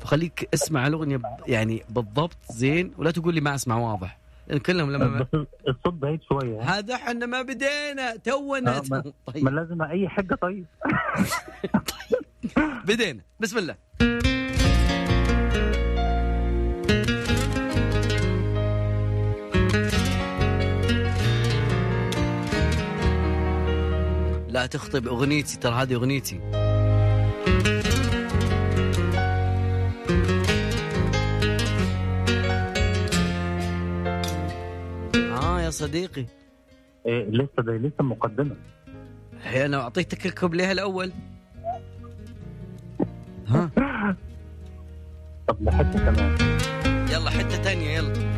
فخليك 0.00 0.48
اسمع 0.54 0.86
الأغنية 0.86 1.20
يعني 1.46 1.82
بالضبط 1.90 2.36
زين 2.50 2.92
ولا 2.98 3.10
تقول 3.10 3.34
لي 3.34 3.40
ما 3.40 3.54
أسمع 3.54 3.76
واضح. 3.78 4.18
لأن 4.48 4.58
كلهم 4.58 4.90
لما 4.92 5.26
الصوت 5.68 5.94
بعيد 5.94 6.20
شوية 6.22 6.60
ها؟ 6.60 6.78
هذا 6.78 6.94
إحنا 6.94 7.26
ما 7.26 7.42
بدينا 7.42 8.16
تونا 8.24 8.76
آه، 8.78 8.82
ما- 8.90 9.00
تو- 9.00 9.08
ما 9.28 9.32
طيب 9.32 9.48
لازم 9.48 9.82
أي 9.82 10.08
حاجة 10.08 10.34
طيب 10.34 10.64
بدينا. 12.86 13.20
بسم 13.40 13.58
الله. 13.58 13.76
لا 24.48 24.66
تخطب 24.66 25.06
أغنيتي 25.06 25.58
ترى 25.58 25.72
هذه 25.72 25.94
أغنيتي. 25.94 26.40
آه 35.14 35.60
يا 35.60 35.70
صديقي. 35.70 36.26
إيه 37.06 37.24
لسه 37.30 37.62
ده 37.62 37.72
لسه 37.72 38.04
مقدمة. 38.04 38.56
هي 39.42 39.66
أنا 39.66 39.80
أعطيتك 39.80 40.26
الكوب 40.26 40.54
ليها 40.54 40.72
الأول. 40.72 41.12
طب 45.48 45.62
لحتة 45.62 45.98
كمان. 45.98 46.36
يلا 47.12 47.30
حتة 47.30 47.56
تانية 47.62 47.90
يلا. 47.96 48.34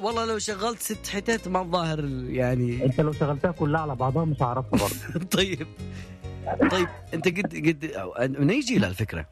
والله 0.00 0.24
لو 0.24 0.38
شغلت 0.38 0.82
ست 0.82 1.06
حتت 1.06 1.48
ما 1.48 1.60
الظاهر 1.60 2.04
يعني. 2.28 2.84
انت 2.84 3.00
لو 3.00 3.12
شغلتها 3.12 3.50
كلها 3.50 3.80
على 3.80 3.94
بعضها 3.94 4.24
مش 4.24 4.42
هعرفها 4.42 4.70
برضه. 4.80 5.24
طيب. 5.36 5.66
طيب 6.70 6.88
انت 7.14 7.28
قد 7.28 7.66
قد 8.16 8.38
من 8.38 8.50
اي 8.50 8.60
جيل 8.60 8.84
الفكرة؟ 8.84 9.26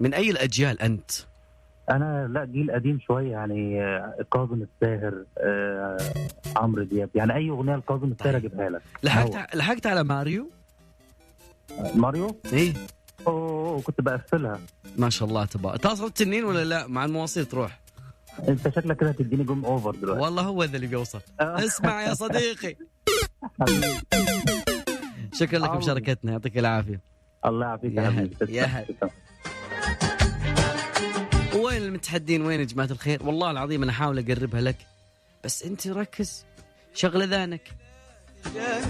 من 0.00 0.14
أي 0.14 0.30
الأجيال 0.30 0.82
أنت؟ 0.82 1.10
أنا 1.90 2.28
لا 2.28 2.44
جيل 2.44 2.70
قديم 2.70 3.00
شوية 3.06 3.30
يعني 3.30 3.82
آه، 3.82 4.14
كاظم 4.32 4.62
الساهر 4.62 5.24
آه، 5.38 5.98
عمرو 6.56 6.82
دياب. 6.82 7.10
يعني 7.14 7.34
أي 7.34 7.50
أغنية 7.50 7.76
لكاظم 7.76 8.12
الساهر 8.12 8.36
أجيبها 8.36 8.68
لك. 8.70 8.82
لحقت 9.02 9.56
لحقت 9.56 9.86
على 9.86 10.04
ماريو؟ 10.04 10.50
ماريو؟ 11.94 12.36
إيه. 12.52 12.72
أوه 13.26 13.80
كنت 13.80 14.00
بقفلها. 14.00 14.58
ما 14.98 15.10
شاء 15.10 15.28
الله 15.28 15.44
تبارك. 15.44 15.80
تصل 15.80 16.06
التنين 16.06 16.44
ولا 16.44 16.64
لا؟ 16.64 16.86
مع 16.86 17.04
المواصيل 17.04 17.46
تروح. 17.46 17.80
أنت 18.48 18.68
شكلك 18.68 18.96
كده 18.96 19.10
هتديني 19.10 19.44
game 19.44 19.64
over 19.64 19.94
دلوقتي. 19.94 20.20
والله 20.22 20.42
هو 20.42 20.64
ذا 20.64 20.76
اللي 20.76 20.86
بيوصل. 20.86 21.20
آه. 21.40 21.64
اسمع 21.64 22.02
يا 22.02 22.14
صديقي. 22.14 22.76
شكرا 25.32 25.58
لك 25.58 25.64
عظيم. 25.68 25.74
بمشاركتنا 25.80 26.32
يعطيك 26.32 26.58
العافية. 26.58 27.00
الله 27.46 27.66
يعافيك 27.66 27.94
يا 27.94 28.66
حبيبي. 28.66 28.94
وين 31.70 31.82
المتحدين؟ 31.82 32.42
وين 32.46 32.60
يا 32.60 32.64
جماعة 32.64 32.86
الخير؟ 32.90 33.22
والله 33.26 33.50
العظيم 33.50 33.82
أنا 33.82 33.92
احاول 33.92 34.18
أقربها 34.18 34.60
لك 34.60 34.76
بس 35.44 35.62
أنت 35.62 35.86
ركز. 35.86 36.44
شغل 36.94 37.22
اذانك 37.22 37.60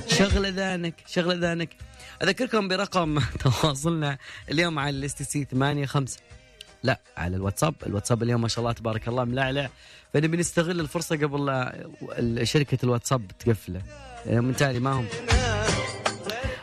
شغل 0.06 0.46
اذانك 0.46 0.94
شغل 1.06 1.32
اذانك 1.32 1.68
أذكركم 2.22 2.68
برقم 2.68 3.18
تواصلنا 3.44 4.18
اليوم 4.50 4.78
على 4.78 4.96
ال 4.96 5.22
STC 5.22 5.44
8 5.44 5.86
5 5.86 6.18
لا 6.82 7.00
على 7.16 7.36
الواتساب. 7.36 7.74
الواتساب 7.86 8.22
اليوم 8.22 8.40
ما 8.42 8.48
شاء 8.48 8.58
الله 8.60 8.72
تبارك 8.72 9.08
الله 9.08 9.24
ملعلع 9.24 9.70
فنبي 10.14 10.36
نستغل 10.36 10.80
الفرصة 10.80 11.16
قبل 11.16 12.46
شركة 12.46 12.78
الواتساب 12.84 13.28
تقفله. 13.38 13.82
يعني 14.26 14.40
من 14.40 14.56
تالي 14.56 14.78
ما 14.80 14.92
هم. 14.92 15.06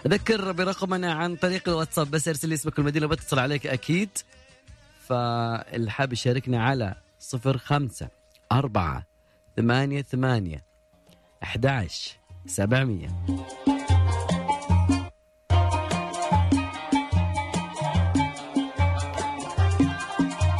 أذكر 0.05 0.51
برقمنا 0.51 1.13
عن 1.13 1.35
طريق 1.35 1.69
الواتساب 1.69 2.11
بس 2.11 2.27
ارسل 2.27 2.49
لي 2.49 2.55
اسمك 2.55 2.77
والمدينة 2.77 3.07
بتصل 3.07 3.39
عليك 3.39 3.67
أكيد. 3.67 4.09
فاللي 5.07 5.91
حاب 5.91 6.13
يشاركنا 6.13 6.63
على 6.63 6.95
صفر 7.19 7.57
خمسة 7.57 8.09
أربعة 8.51 9.05
ثمانية 9.57 10.01
ثمانية 10.01 10.65
أحد 11.43 11.65
عشر 11.65 12.17
سبعمية. 12.45 13.09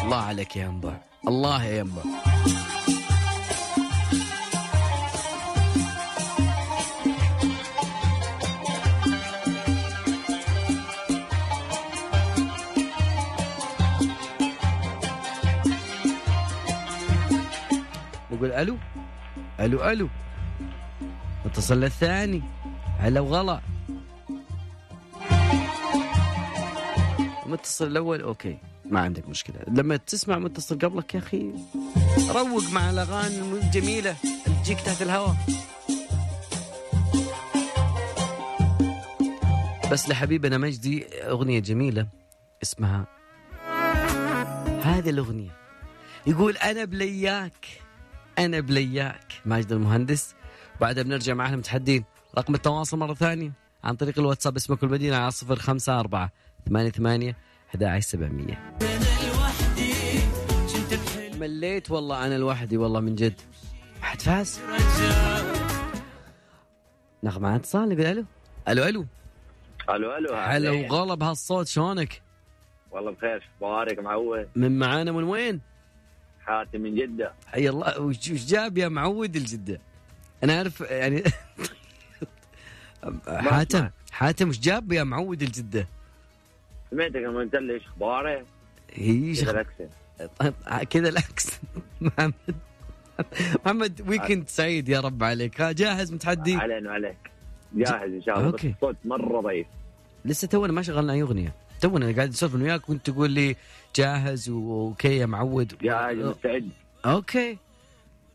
الله 0.04 0.18
عليك 0.18 0.56
يا 0.56 0.66
ينبع. 0.66 0.98
الله 1.28 1.64
يا 1.64 1.80
ينبع. 1.80 2.02
نقول 18.38 18.52
ألو. 18.52 18.78
ألو 19.60 19.84
ألو. 19.84 20.10
اتصل 21.46 21.84
الثاني. 21.84 22.42
هلا 23.00 23.20
وغلا. 23.20 23.62
متصل 27.46 27.88
الأول؟ 27.88 28.22
أوكي 28.22 28.58
ما 28.86 29.00
عندك 29.00 29.30
مشكلة. 29.30 29.56
لما 29.68 29.98
تسمع 29.98 30.38
متصل 30.40 30.80
قبلك 30.80 31.16
يا 31.16 31.20
أخي 31.20 31.52
روق 32.30 32.72
مع 32.72 32.90
الأغاني 32.90 33.40
الجميلة 33.40 34.16
اللي 34.46 34.60
تجيك 34.64 34.82
تحت 34.82 35.02
الهواء. 35.02 35.36
بس 39.92 40.10
لحبيبنا 40.10 40.58
مجدي 40.58 41.06
أغنية 41.24 41.60
جميلة 41.60 42.08
اسمها 42.64 43.08
هذه 44.84 45.10
الأغنية. 45.10 45.52
يقول 46.28 46.58
أنا 46.58 46.86
بلياك. 46.86 47.87
أنا 48.40 48.60
بلياك. 48.60 49.34
ماجد 49.46 49.72
المهندس. 49.72 50.36
بعدها 50.82 51.04
بنرجع 51.04 51.34
معنا 51.34 51.56
متحدين 51.56 52.04
رقم 52.38 52.56
التواصل 52.56 52.98
مرة 52.98 53.14
ثانية 53.14 53.52
عن 53.84 53.96
طريق 53.96 54.20
الواتساب 54.20 54.56
اسمك 54.56 54.84
والمدينة 54.84 55.18
على 55.18 55.32
صفر 55.32 55.56
خمسة 55.56 56.00
أربعة 56.00 56.32
ثمانية 56.70 56.90
ثمانية 56.92 57.36
11700 57.76 58.58
مليت 61.40 61.92
والله 61.92 62.26
أنا 62.26 62.38
لوحدي 62.38 62.78
والله 62.78 63.00
من 63.00 63.16
جد. 63.16 63.42
حد 64.02 64.22
فاز؟ 64.22 64.60
ناخذ 67.24 67.42
معنا 67.42 67.56
اتصال 67.56 67.90
نقول 67.90 68.06
ألو. 68.06 68.26
ألو 68.68 68.84
ألو. 68.84 69.06
ألو 69.90 70.18
ألو 70.18 70.34
هلا. 70.34 70.56
أهلين. 70.56 70.92
وغلا 70.92 71.14
بهالصوت 71.16 71.68
شلونك؟ 71.68 72.22
والله 72.92 73.12
بخير 73.12 73.44
أخبارك؟ 73.56 74.00
معود 74.00 74.48
من 74.56 74.80
معانا 74.80 75.12
من 75.12 75.24
وين؟ 75.24 75.62
حاتم 76.48 76.82
من 76.82 76.96
جدة. 76.96 77.34
حي 77.48 77.70
الله. 77.70 78.02
وش 78.02 78.30
جاب 78.30 78.78
يا 78.78 78.88
معود 78.88 79.36
الجدة؟ 79.36 79.80
أنا 80.44 80.58
أعرف 80.58 80.82
يعني 80.82 81.24
حاتم 83.28 83.90
حاتم 84.12 84.50
وش 84.50 84.60
جاب 84.60 84.92
يا 84.92 85.04
معود 85.04 85.42
الجدة؟ 85.42 85.88
سمعتك 86.92 87.16
لما 87.16 87.40
قلت 87.40 87.56
لي 87.56 87.74
إيش 87.74 87.84
أخبارك؟ 87.86 88.46
هي 88.94 89.34
كذا. 89.34 89.52
ال 89.52 89.57
accent. 89.57 89.92
كذا 90.90 91.10
العكس 91.14 91.60
محمد 92.02 92.34
محمد 93.66 94.10
weekend 94.10 94.50
سعيد 94.50 94.90
يا 94.90 95.00
رب 95.00 95.24
عليك. 95.24 95.62
ها 95.62 95.72
جاهز 95.72 96.14
متحدي؟ 96.14 96.56
علينا 96.56 96.90
وعليك. 96.90 97.18
جاهز 97.74 98.12
إن 98.14 98.22
شاء 98.22 98.40
الله. 98.40 98.50
الصوت 98.64 98.96
مرة 99.06 99.42
ضعيف. 99.42 99.68
لسه 100.26 100.48
تونا 100.48 100.74
ما 100.74 100.82
شغلنا 100.82 101.14
أي 101.14 101.22
أغنية. 101.22 101.56
تونا 101.82 102.16
قاعد 102.16 102.30
نسولف 102.30 102.56
أنا 102.56 102.64
وياك 102.64 102.90
وانت 102.90 103.10
تقول 103.10 103.32
لي 103.32 103.56
جاهز 103.96 104.50
و 104.50 104.63
okay 104.63 105.18
يا 105.18 105.26
معود. 105.26 105.78
جاهز 105.82 106.18
مستعد 106.18 106.70
okay. 107.06 107.58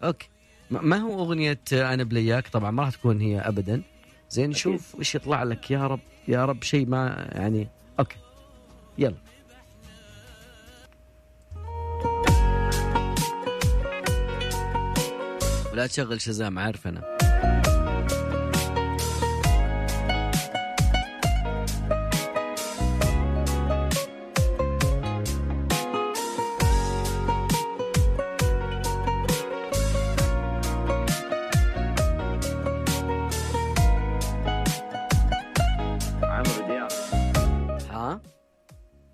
okay. 0.04 0.28
ما 0.70 0.96
هو 0.96 1.20
أغنية 1.20 1.60
أنا 1.72 2.04
بلياك؟ 2.04 2.48
طبعا 2.48 2.70
ما 2.70 2.82
راح 2.82 2.90
تكون 2.90 3.20
هي 3.20 3.40
ابدا. 3.40 3.82
زين 4.30 4.50
نشوف 4.50 4.96
إيش 4.98 5.14
يطلع 5.14 5.42
لك. 5.42 5.70
يا 5.70 5.86
رب 5.86 6.00
يا 6.28 6.44
رب 6.44 6.62
شيء 6.62 6.86
ما 6.86 7.30
يعني 7.32 7.68
okay. 7.98 8.16
يلا. 8.98 9.16
ولا 15.72 15.86
تشغل 15.86 16.20
شزام 16.20 16.58
عارف 16.58 16.86
أنا. 16.86 17.21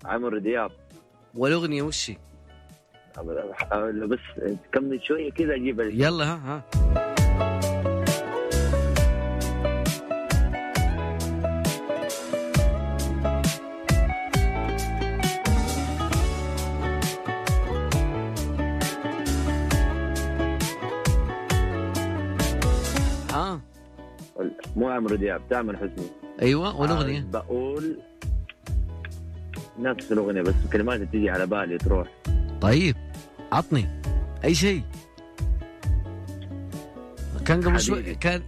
عمرو 0.09 0.37
دياب. 0.37 0.71
والاغنيه 1.35 1.81
وش 1.81 2.09
هي؟ 2.09 2.17
بس 4.07 4.19
كمل 4.71 5.03
شوية 5.03 5.31
كذا 5.31 5.55
أجيب 5.55 5.79
يلا 5.79 6.23
ها 6.25 6.35
ها. 6.35 6.63
ها. 23.31 23.61
مو 24.75 24.89
عمرو 24.89 25.15
دياب 25.15 25.41
تامر 25.49 25.77
حسني. 25.77 26.07
أيوه 26.41 26.81
والاغنيه 26.81 27.25
بقول 27.31 27.99
نفس 29.79 30.11
الأغنية 30.11 30.41
بس 30.41 30.53
كلمات 30.73 31.01
تجي 31.01 31.29
على 31.29 31.47
بالي 31.47 31.77
تروح. 31.77 32.07
طيب 32.61 32.95
عطني. 33.51 33.87
أي 34.43 34.55
شيء. 34.55 34.81
كان 37.45 37.61
قبل 37.61 37.79
شوي. 37.79 38.15
كان 38.15 38.41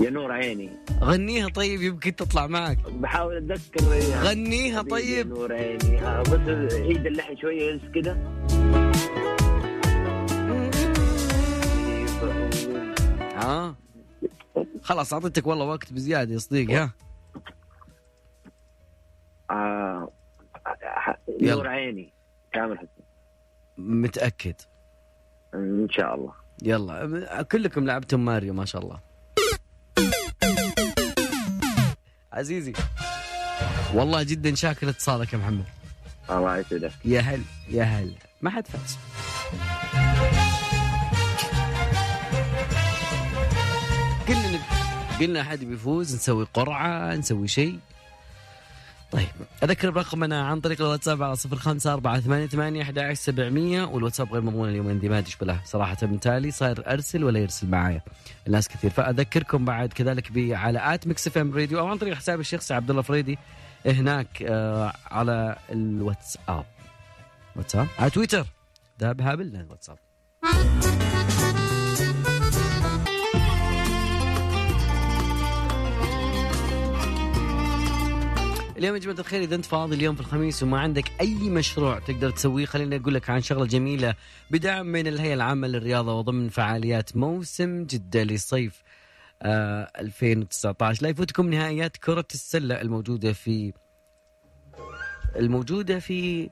يا 0.00 0.10
نور 0.10 0.32
عيني. 0.32 0.70
غنيها 1.00 1.48
طيب 1.48 1.82
يمكن 1.82 2.16
تطلع 2.16 2.46
معك. 2.46 2.78
بحاول 2.90 3.36
أتذكر 3.36 3.84
غنيها 4.22 4.78
حبيبي 4.78 4.96
يا 4.96 5.22
طيب. 5.22 5.28
نور 5.28 5.52
عيني. 5.52 6.00
آه، 6.02 6.22
بس 6.22 6.72
عيد 6.74 7.06
اللحن 7.06 7.36
شوية 7.36 7.70
يلس 7.70 7.82
كده. 7.94 8.16
ها 13.36 13.74
خلاص 14.82 15.12
أعطيتك 15.12 15.46
والله 15.46 15.64
وقت 15.64 15.92
بزيادة 15.92 16.34
يا 16.34 16.38
صديقي 16.38 16.74
ها. 16.74 16.92
آه،. 19.50 20.12
نور 21.42 21.68
عيني. 21.68 22.12
تامر 22.52 22.76
حسني. 22.76 23.04
متأكد؟ 23.78 24.54
إن 25.54 25.88
شاء 25.90 26.14
الله. 26.14 26.32
يلا. 26.62 27.42
كلكم 27.42 27.86
لعبتم 27.86 28.24
ماريو 28.24 28.54
ما 28.54 28.64
شاء 28.64 28.82
الله. 28.82 29.00
عزيزي. 32.32 32.72
والله 33.94 34.22
جدا 34.22 34.54
شاكر 34.54 34.88
اتصالك 34.88 35.32
يا 35.32 35.38
محمد. 35.38 35.64
الله 36.30 36.58
يسعدك. 36.58 36.92
يا 37.04 37.20
هل 37.20 37.42
يا 37.68 37.82
هل 37.84 38.14
ما 38.42 38.50
حد 38.50 38.66
فاز. 38.66 38.98
قلنا 44.28 44.58
قلنا 45.20 45.40
أحد 45.40 45.64
بيفوز 45.64 46.14
نسوي 46.14 46.46
قرعة 46.54 47.14
نسوي 47.14 47.48
شيء. 47.48 47.78
طيب 49.12 49.28
أذكر 49.62 49.90
برقمنا 49.90 50.46
عن 50.46 50.60
طريق 50.60 50.80
الواتساب 50.80 51.22
على 51.22 51.36
صفر 51.36 51.56
خمسة 51.56 51.92
أربعة 51.92 52.20
ثمانية 52.20 52.46
ثمانية 52.46 52.82
أحد 52.82 52.98
عشر 52.98 53.14
سبعمية 53.14 53.84
والواتساب 53.84 54.32
غير 54.32 54.42
مضمون 54.42 54.68
اليوم 54.68 55.12
إيش 55.12 55.36
بله 55.36 55.60
صراحة 55.64 55.96
من 56.02 56.20
تالي 56.20 56.50
صاير 56.50 56.92
أرسل 56.92 57.24
ولا 57.24 57.38
يرسل 57.38 57.68
معايا. 57.68 58.00
الناس 58.46 58.68
كثير. 58.68 58.90
فأذكركم 58.90 59.64
بعد 59.64 59.92
كذلك 59.92 60.30
على 60.36 60.94
at 60.94 61.06
Mix 61.06 61.26
FM 61.26 61.54
Radio 61.54 61.78
أو 61.78 61.86
عن 61.86 61.98
طريق 61.98 62.14
حسابي 62.14 62.40
الشخصي 62.40 62.74
عبد 62.74 62.90
الله 62.90 63.02
فريدي 63.02 63.38
هناك 63.86 64.42
آه 64.42 64.92
على 65.06 65.56
الواتساب. 65.70 66.64
واتساب؟ 67.56 67.86
على 67.98 68.10
تويتر. 68.10 68.46
ذهب 69.00 69.20
هابل 69.20 69.56
الواتساب 69.56 69.98
اليوم 78.78 78.94
يا 78.94 79.00
جماعة 79.00 79.18
الخير 79.18 79.42
إذا 79.42 79.54
أنت 79.54 79.64
فاضي 79.64 79.96
اليوم 79.96 80.14
في 80.14 80.20
الخميس 80.20 80.62
وما 80.62 80.80
عندك 80.80 81.04
أي 81.20 81.34
مشروع 81.34 81.98
تقدر 81.98 82.30
تسويه 82.30 82.66
خليني 82.66 82.96
أقول 82.96 83.14
لك 83.14 83.30
عن 83.30 83.40
شغلة 83.40 83.66
جميلة 83.66 84.14
بدعم 84.50 84.86
من 84.86 85.06
الهيئة 85.06 85.34
العامة 85.34 85.68
للرياضة 85.68 86.14
وضمن 86.14 86.48
فعاليات 86.48 87.16
موسم 87.16 87.84
جدة 87.84 88.22
لصيف 88.22 88.82
آه 89.42 89.90
2019 89.98 91.02
لا 91.02 91.08
يفوتكم 91.08 91.50
نهائيات 91.50 91.96
كرة 91.96 92.26
السلة 92.34 92.80
الموجودة 92.80 93.32
في 93.32 93.72
الموجودة 95.36 95.98
في 95.98 96.50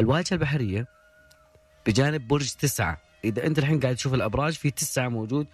الواجهة 0.00 0.34
البحرية 0.34 0.86
بجانب 1.86 2.28
برج 2.28 2.50
تسعة. 2.50 2.98
إذا 3.24 3.46
أنت 3.46 3.58
الحين 3.58 3.80
قاعد 3.80 3.96
تشوف 3.96 4.14
الأبراج 4.14 4.52
في 4.52 4.70
تسعة 4.70 5.08
موجود. 5.08 5.46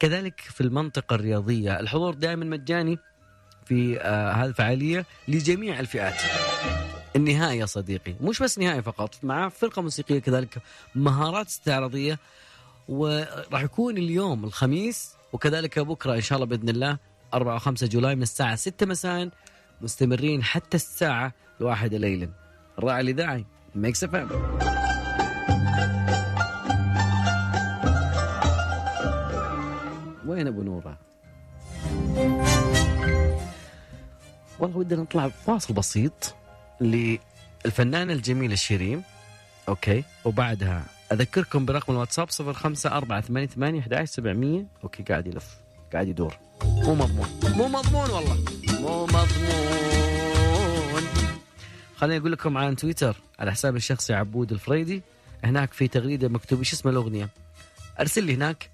كذلك 0.00 0.40
في 0.40 0.60
المنطقة 0.60 1.14
الرياضية. 1.14 1.80
الحضور 1.80 2.14
دائما 2.14 2.44
مجاني. 2.44 2.98
في 3.66 4.00
آه 4.00 4.32
هذه 4.32 4.46
الفعالية 4.46 5.06
لجميع 5.28 5.80
الفئات. 5.80 6.22
النهائي 7.16 7.58
يا 7.58 7.66
صديقي 7.66 8.14
مش 8.20 8.42
بس 8.42 8.58
نهائي 8.58 8.82
فقط 8.82 9.14
مع 9.22 9.48
فرقة 9.48 9.82
موسيقية 9.82 10.18
كذلك 10.18 10.58
مهارات 10.94 11.46
استعراضية 11.46 12.18
وراح 12.88 13.62
يكون 13.62 13.98
اليوم 13.98 14.44
الخميس 14.44 15.14
وكذلك 15.32 15.78
بكرة 15.78 16.14
إن 16.14 16.20
شاء 16.20 16.36
الله 16.36 16.46
بإذن 16.46 16.68
الله 16.68 16.98
4 17.34 17.58
و5 17.58 17.84
July 17.84 18.14
من 18.14 18.22
الساعة 18.22 18.54
6 18.56 18.86
مساء 18.86 19.28
مستمرين 19.80 20.42
حتى 20.44 20.76
الساعة 20.76 21.32
الواحدة 21.60 21.98
ليلا. 21.98 22.28
الراعي 22.78 23.00
الاذاعي 23.00 23.44
Mix 23.74 24.04
FM 24.04 24.28
وين 30.26 30.46
أبو 30.46 30.62
نورة؟ 30.62 30.98
والله 34.58 34.76
ودنا 34.76 35.02
نطلع 35.02 35.28
فاصل 35.28 35.74
بسيط 35.74 36.34
للفنانة 36.80 38.12
الجميلة 38.12 38.54
شيرين 38.54 39.02
okay. 39.68 40.04
وبعدها 40.24 40.84
أذكركم 41.12 41.64
برقم 41.64 41.92
الواتساب 41.92 42.30
05 42.30 42.96
4 42.96 43.20
8 43.20 43.46
8 43.48 43.80
11 43.80 44.12
700 44.12 44.64
okay 44.84 45.02
قاعد 45.02 45.26
يلف 45.26 45.56
قاعد 45.92 46.08
يدور. 46.08 46.36
مو 46.64 46.94
مضمون. 46.94 47.28
مو 47.44 47.68
مضمون 47.68 48.10
والله. 48.10 48.44
مو 48.80 49.06
مضمون. 49.06 50.12
خليني 51.96 52.20
أقول 52.20 52.32
لكم 52.32 52.58
عن 52.58 52.76
تويتر 52.76 53.16
على 53.38 53.52
حسابي 53.52 53.76
الشخصي 53.76 54.14
عبود 54.14 54.52
الفريدي. 54.52 55.02
هناك 55.44 55.72
في 55.72 55.88
تغريدة 55.88 56.28
مكتوب 56.28 56.58
إيش 56.58 56.72
اسم 56.72 56.88
الأغنية؟ 56.88 57.28
أرسل 58.00 58.24
لي 58.24 58.34
هناك 58.34 58.70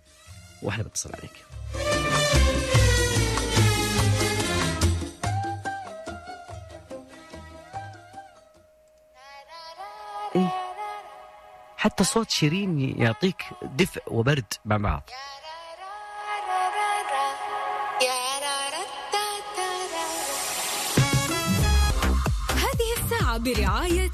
وأحنا 0.63 0.85
بتصل 0.85 1.11
عليك. 1.15 1.48
حتى 11.89 12.05
صوت 12.05 12.31
شيرين 12.31 13.01
يعطيك 13.03 13.43
دفء 13.63 14.03
وبرد 14.07 14.53
مع 14.65 14.77
بعض. 14.77 15.11
هذه 22.51 23.05
الساعة 23.05 23.39
برعاية 23.39 24.11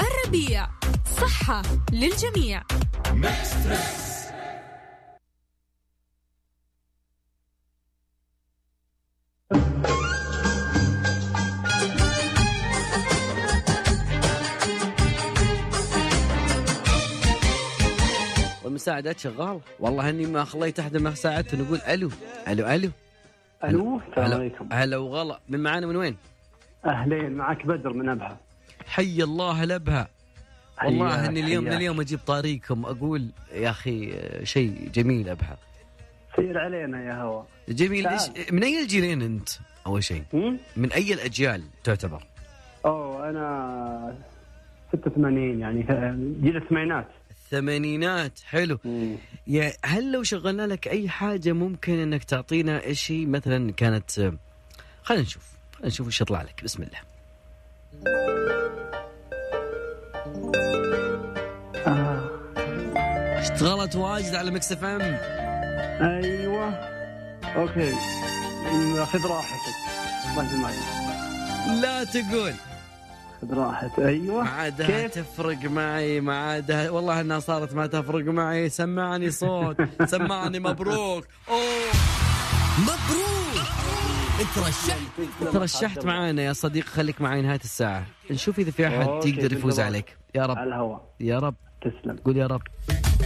الربيع. 0.00 0.68
صحة 1.20 1.62
للجميع. 1.92 2.62
والمساعدات 18.78 19.18
شغال. 19.18 19.60
والله 19.80 20.10
إني 20.10 20.26
ما 20.26 20.44
خليت 20.44 20.78
أحد 20.78 20.96
ما 20.96 21.14
ساعدته 21.14 21.58
نقول 21.58 21.78
ألو. 21.78 22.10
ألو 22.48 22.66
ألو. 22.66 22.90
ألو 23.64 24.00
السلام 24.08 24.32
عليكم. 24.32 24.68
هلا 24.72 24.96
وغلا. 24.96 25.40
من 25.48 25.62
معانا 25.62 25.86
من 25.86 25.96
وين؟ 25.96 26.16
أهلين 26.84 27.32
معك 27.32 27.66
بدر 27.66 27.92
من 27.92 28.08
أبها. 28.08 28.38
حي 28.86 29.22
الله 29.22 29.64
لبها 29.64 30.08
والله 30.84 31.26
إني 31.26 31.40
اليوم 31.40 31.64
من. 31.64 31.72
اليوم 31.72 32.00
أجيب 32.00 32.18
طريقكم 32.26 32.84
أقول 32.84 33.28
يا 33.52 33.70
أخي 33.70 34.14
شيء 34.44 34.90
جميل 34.94 35.28
أبها. 35.28 35.56
سير 36.36 36.58
علينا 36.58 37.04
يا 37.04 37.22
هوا. 37.22 37.42
جميل. 37.68 38.06
إيش 38.06 38.22
من 38.52 38.62
اي 38.62 38.82
الجيلين 38.82 39.22
أنت؟ 39.22 39.48
أول 39.86 40.04
شيء؟ 40.04 40.22
من 40.76 40.92
أي 40.92 41.14
الأجيال 41.14 41.62
تعتبر؟ 41.84 42.22
أوه 42.84 43.30
أنا 43.30 44.14
86 44.92 45.60
يعني 45.60 45.82
جيل 46.42 46.56
الثمانينات. 46.56 47.08
الثمانينات. 47.52 48.40
حلو. 48.44 48.78
يا 49.46 49.72
هل 49.84 50.12
لو 50.12 50.22
شغلنا 50.22 50.66
لك 50.66 50.88
أي 50.88 51.08
حاجة 51.08 51.52
ممكن 51.52 51.98
إنك 51.98 52.24
تعطينا 52.24 52.92
شيء 52.92 53.26
مثلا 53.26 53.72
كانت 53.72 54.18
آه، 54.18 54.34
خلينا 55.02 55.22
نشوف 55.22 55.42
خلينا 55.72 55.88
نشوف 55.88 56.06
إيش 56.06 56.20
يطلع 56.20 56.42
لك. 56.42 56.64
بسم 56.64 56.82
الله. 56.82 56.98
آه. 61.86 62.30
اشتغلت 63.38 63.96
واجد 63.96 64.34
على 64.34 64.50
Mix 64.50 64.72
FM؟ 64.72 65.00
أيوه. 66.00 66.68
okay. 67.56 67.92
خذ 69.04 69.26
راحتك. 69.26 69.76
الله 70.30 70.44
يجمعك 70.44 70.74
لا 71.82 72.04
تقول. 72.04 72.67
خذ 73.42 73.54
راحتك 73.54 73.98
أيوه. 73.98 74.42
ما 74.44 74.50
عادها 74.50 74.86
كيف؟ 74.86 75.14
تفرق 75.14 75.64
معي 75.64 76.20
ما 76.20 76.36
عادها. 76.36 76.90
والله 76.90 77.20
إنها 77.20 77.38
صارت 77.38 77.74
ما 77.74 77.86
تفرق 77.86 78.24
معي. 78.24 78.68
سمعني 78.68 79.30
صوت. 79.30 79.76
سمعني 80.12 80.60
مبروك. 80.60 81.26
أوه. 81.48 81.58
مبروك. 82.78 83.66
ترشحت 84.54 85.52
ترشحت 85.52 86.04
معانا 86.04 86.42
يا 86.42 86.52
صديق. 86.52 86.84
خليك 86.84 87.20
معي 87.20 87.42
نهاية 87.42 87.60
الساعة. 87.64 88.06
نشوف 88.30 88.58
إذا 88.58 88.70
في 88.70 88.86
أحد 88.88 89.26
يقدر 89.26 89.52
يفوز. 89.52 89.80
عليك. 89.80 90.16
يا 90.34 90.46
رب. 90.46 90.58
على 90.58 90.68
الهوا 90.68 90.98
يا 91.20 91.38
رب. 91.38 91.54
تسلم. 91.82 92.16
قول 92.24 92.36
يا 92.36 92.46
رب. 92.46 92.62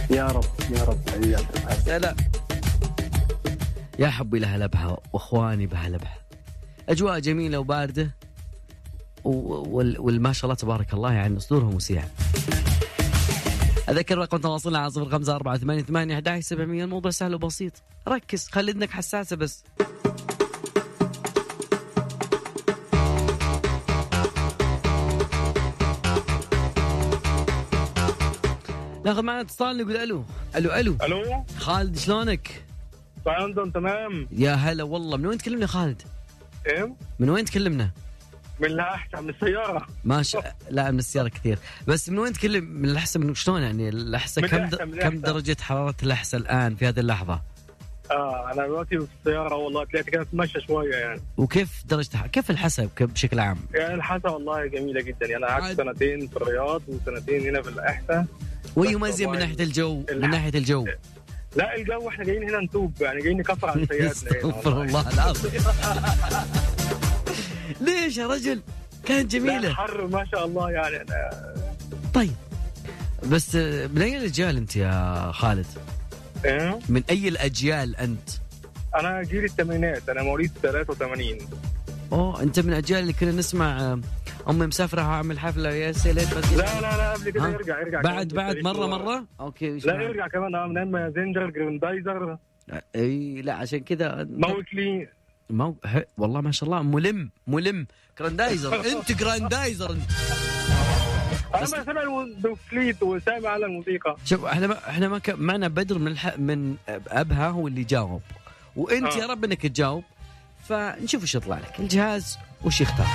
يا 0.09 0.27
رب 0.27 0.43
يا 0.71 0.83
رب. 0.83 0.97
حياك 1.09 1.79
سلام 1.85 2.15
يا 3.99 4.07
حبي 4.07 4.39
لها 4.39 4.57
لبها 4.57 4.97
وأخواني 5.13 5.67
بها 5.67 5.89
لبها. 5.89 6.17
أجواء 6.89 7.19
جميلة 7.19 7.57
وباردة. 7.59 8.11
والما 9.23 10.33
شاء 10.33 10.45
الله 10.45 10.55
تبارك 10.55 10.93
الله 10.93 11.13
يعني 11.13 11.39
صدورهم 11.39 11.75
وسيعة. 11.75 12.09
أذكر 13.89 14.17
رقم 14.17 14.37
تواصلنا 14.37 14.79
على 14.79 14.91
صفر 14.91 15.09
خمسة 15.09 15.35
أربعة 15.35 15.57
ثمانية 15.57 15.81
ثمانية 15.81 16.13
أحد 16.13 16.39
سبعمية. 16.39 16.83
الموضوع 16.83 17.11
سهل 17.11 17.35
وبسيط. 17.35 17.73
ركز 18.07 18.47
خلي 18.51 18.71
إذنك 18.71 18.89
حساسة 18.89 19.35
بس. 19.35 19.63
ناخذ 29.05 29.21
معنا 29.21 29.41
اتصال 29.41 29.77
نقول 29.77 29.97
ألو. 29.97 30.23
ألو 30.55 30.71
ألو. 30.73 30.97
ألو. 31.03 31.45
خالد 31.57 31.97
شلونك؟ 31.97 32.63
ساوندون 33.25 33.73
تمام؟ 33.73 34.27
يا 34.31 34.53
هلا 34.53 34.83
والله. 34.83 35.17
من 35.17 35.25
وين 35.25 35.37
تكلمنا 35.37 35.67
خالد؟ 35.67 36.01
إيه؟ 36.67 36.95
من 37.19 37.29
وين 37.29 37.45
تكلمنا؟ 37.45 37.89
من 38.59 38.67
لا 38.69 38.93
احسن 38.95 39.23
من 39.23 39.29
السيارة. 39.29 39.87
ما 40.03 40.23
شاء 40.23 40.55
لا 40.69 40.91
من 40.91 40.99
السيارة 40.99 41.27
كثير. 41.27 41.57
بس 41.87 42.09
من 42.09 42.19
وين 42.19 42.33
تكلم 42.33 42.63
من 42.63 42.89
الأحسن؟ 42.89 43.21
من 43.21 43.35
شلون 43.35 43.61
يعني؟ 43.61 43.89
الأحسن 43.89 44.41
من 44.41 44.47
كم 44.47 44.65
د... 44.65 44.81
من 44.81 44.99
كم. 44.99 45.21
درجة 45.21 45.57
حرارة 45.61 45.95
الأحسن 46.03 46.37
الآن 46.37 46.75
في 46.75 46.87
هذه 46.87 46.99
اللحظة؟ 46.99 47.41
آه 48.11 48.51
أنا 48.53 48.65
دلوقتي 48.67 48.97
في 48.99 49.07
السيارة 49.19 49.55
والله 49.55 49.85
طلعت 49.85 50.05
كده 50.05 50.21
أتمشى 50.21 50.61
شوية 50.61 50.95
يعني. 50.95 51.21
وكيف 51.37 51.83
درجه 51.85 52.27
كيف 52.31 52.51
الحسا 52.51 52.89
بشكل 52.99 53.39
عام؟ 53.39 53.57
يعني 53.73 53.93
الحاسه 53.93 54.31
والله 54.31 54.65
جميلة 54.65 55.01
جدا. 55.01 55.25
يعني 55.25 55.37
أنا 55.37 55.47
قعدت 55.47 55.77
سنتين 55.77 56.27
في 56.27 56.37
الرياض 56.37 56.81
وسنتين 56.87 57.41
هنا 57.47 57.61
في 57.61 57.69
الاحساء 57.69 58.25
ويميز 58.75 59.21
من 59.21 59.27
والله 59.27 59.39
ناحية 59.45 59.63
الجو 59.63 60.03
من 60.11 60.29
ناحية 60.29 60.49
الجو. 60.59 60.87
لا 61.55 61.75
الجو 61.75 62.09
إحنا 62.09 62.23
جايين 62.25 62.49
هنا 62.49 62.59
نتوب 62.59 62.93
يعني 63.01 63.21
جايين 63.21 63.37
نكفر 63.37 63.69
عن 63.69 63.85
سيئاتنا 63.91 64.01
هنا 64.03 64.11
استغفر. 64.11 64.81
الله 64.83 65.13
العظيم. 65.13 65.51
ليش 67.83 68.17
يا 68.17 68.27
رجل؟ 68.27 68.61
كانت 69.05 69.31
جميلة. 69.31 69.73
حر 69.73 70.07
ما 70.07 70.25
شاء 70.25 70.45
الله 70.45 70.71
يعني. 70.71 70.95
أنا 70.95 71.53
طيب. 72.13 72.31
بس 73.31 73.55
من 73.55 74.01
أي 74.01 74.17
الأجيال 74.17 74.57
أنت 74.57 74.75
يا 74.75 75.31
خالد؟ 75.31 75.65
إيه؟ 76.45 76.79
من 76.89 77.03
أي 77.09 77.27
الأجيال 77.27 77.95
أنت؟ 77.95 78.29
أنا 78.95 79.23
جيل 79.23 79.43
الثمانينات 79.43 80.09
أنا 80.09 80.23
مواليد 80.23 80.51
83 80.61 81.37
أوه 82.11 82.41
أنت 82.43 82.59
من 82.59 82.69
الأجيال 82.69 82.99
اللي 82.99 83.13
كنا 83.13 83.31
نسمع 83.31 83.79
آه، 83.79 83.99
أمي 84.49 84.67
مسافرة 84.67 85.01
هعمل 85.01 85.39
حفلة 85.39 85.69
يا 85.69 85.91
سيليت 85.91 86.33
بس 86.37 86.53
لا 86.53 86.81
لا 86.81 86.97
لا 86.97 87.13
قبل 87.13 87.29
كده؟ 87.29 87.49
يرجع 87.49 87.79
يرجع 87.81 88.01
بعد 88.01 88.27
بعد 88.27 88.57
مرة 88.57 88.87
مرة؟ 88.87 89.25
أوكي 89.39 89.77
لا؟ 89.77 90.01
يرجع 90.01 90.27
كمان 90.27 90.55
آه 90.55 90.67
من 90.67 90.77
أيام 90.77 90.91
ما 90.91 91.09
زنجر 91.15 91.49
جراندايزر 91.49 92.37
أي 92.95 93.41
لا 93.41 93.53
عشان 93.53 93.79
كذا 93.79 94.27
موتلي 94.29 95.07
مو 95.49 95.75
ه- 95.85 96.05
والله 96.17 96.41
ما 96.41 96.51
شاء 96.51 96.69
الله 96.69 96.81
ملم 96.81 97.29
ملم. 97.47 97.87
جراندايزر 98.19 98.85
انت 98.91 99.11
جراندايزر. 99.11 99.91
انت 99.91 100.01
أنا 101.55 101.61
ما 101.61 101.83
سامع 101.85 102.25
دوفليت 102.37 103.03
وسامع 103.03 103.49
على 103.49 103.65
الموسيقى. 103.65 104.15
شوف 104.25 104.45
إحنا 104.45 104.67
ما 104.67 104.89
إحنا 104.89 105.07
ما 105.07 105.21
معنا 105.27 105.67
بدر 105.67 105.97
من 105.99 106.07
الح... 106.07 106.37
من 106.37 106.75
أبها 107.07 107.49
هو 107.49 107.67
اللي 107.67 107.83
جاوب. 107.83 108.21
وانت 108.75 109.13
آه. 109.13 109.17
يا 109.17 109.25
رب 109.25 109.43
انك 109.43 109.61
تجاوب. 109.61 110.03
فنشوف 110.69 111.21
إيش 111.21 111.35
يطلع 111.35 111.57
لك. 111.59 111.79
الجهاز 111.79 112.37
وش 112.63 112.81
يختار. 112.81 113.07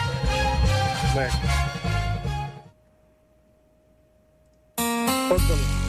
ماشي. 1.17 1.37
تفضل. 5.31 5.88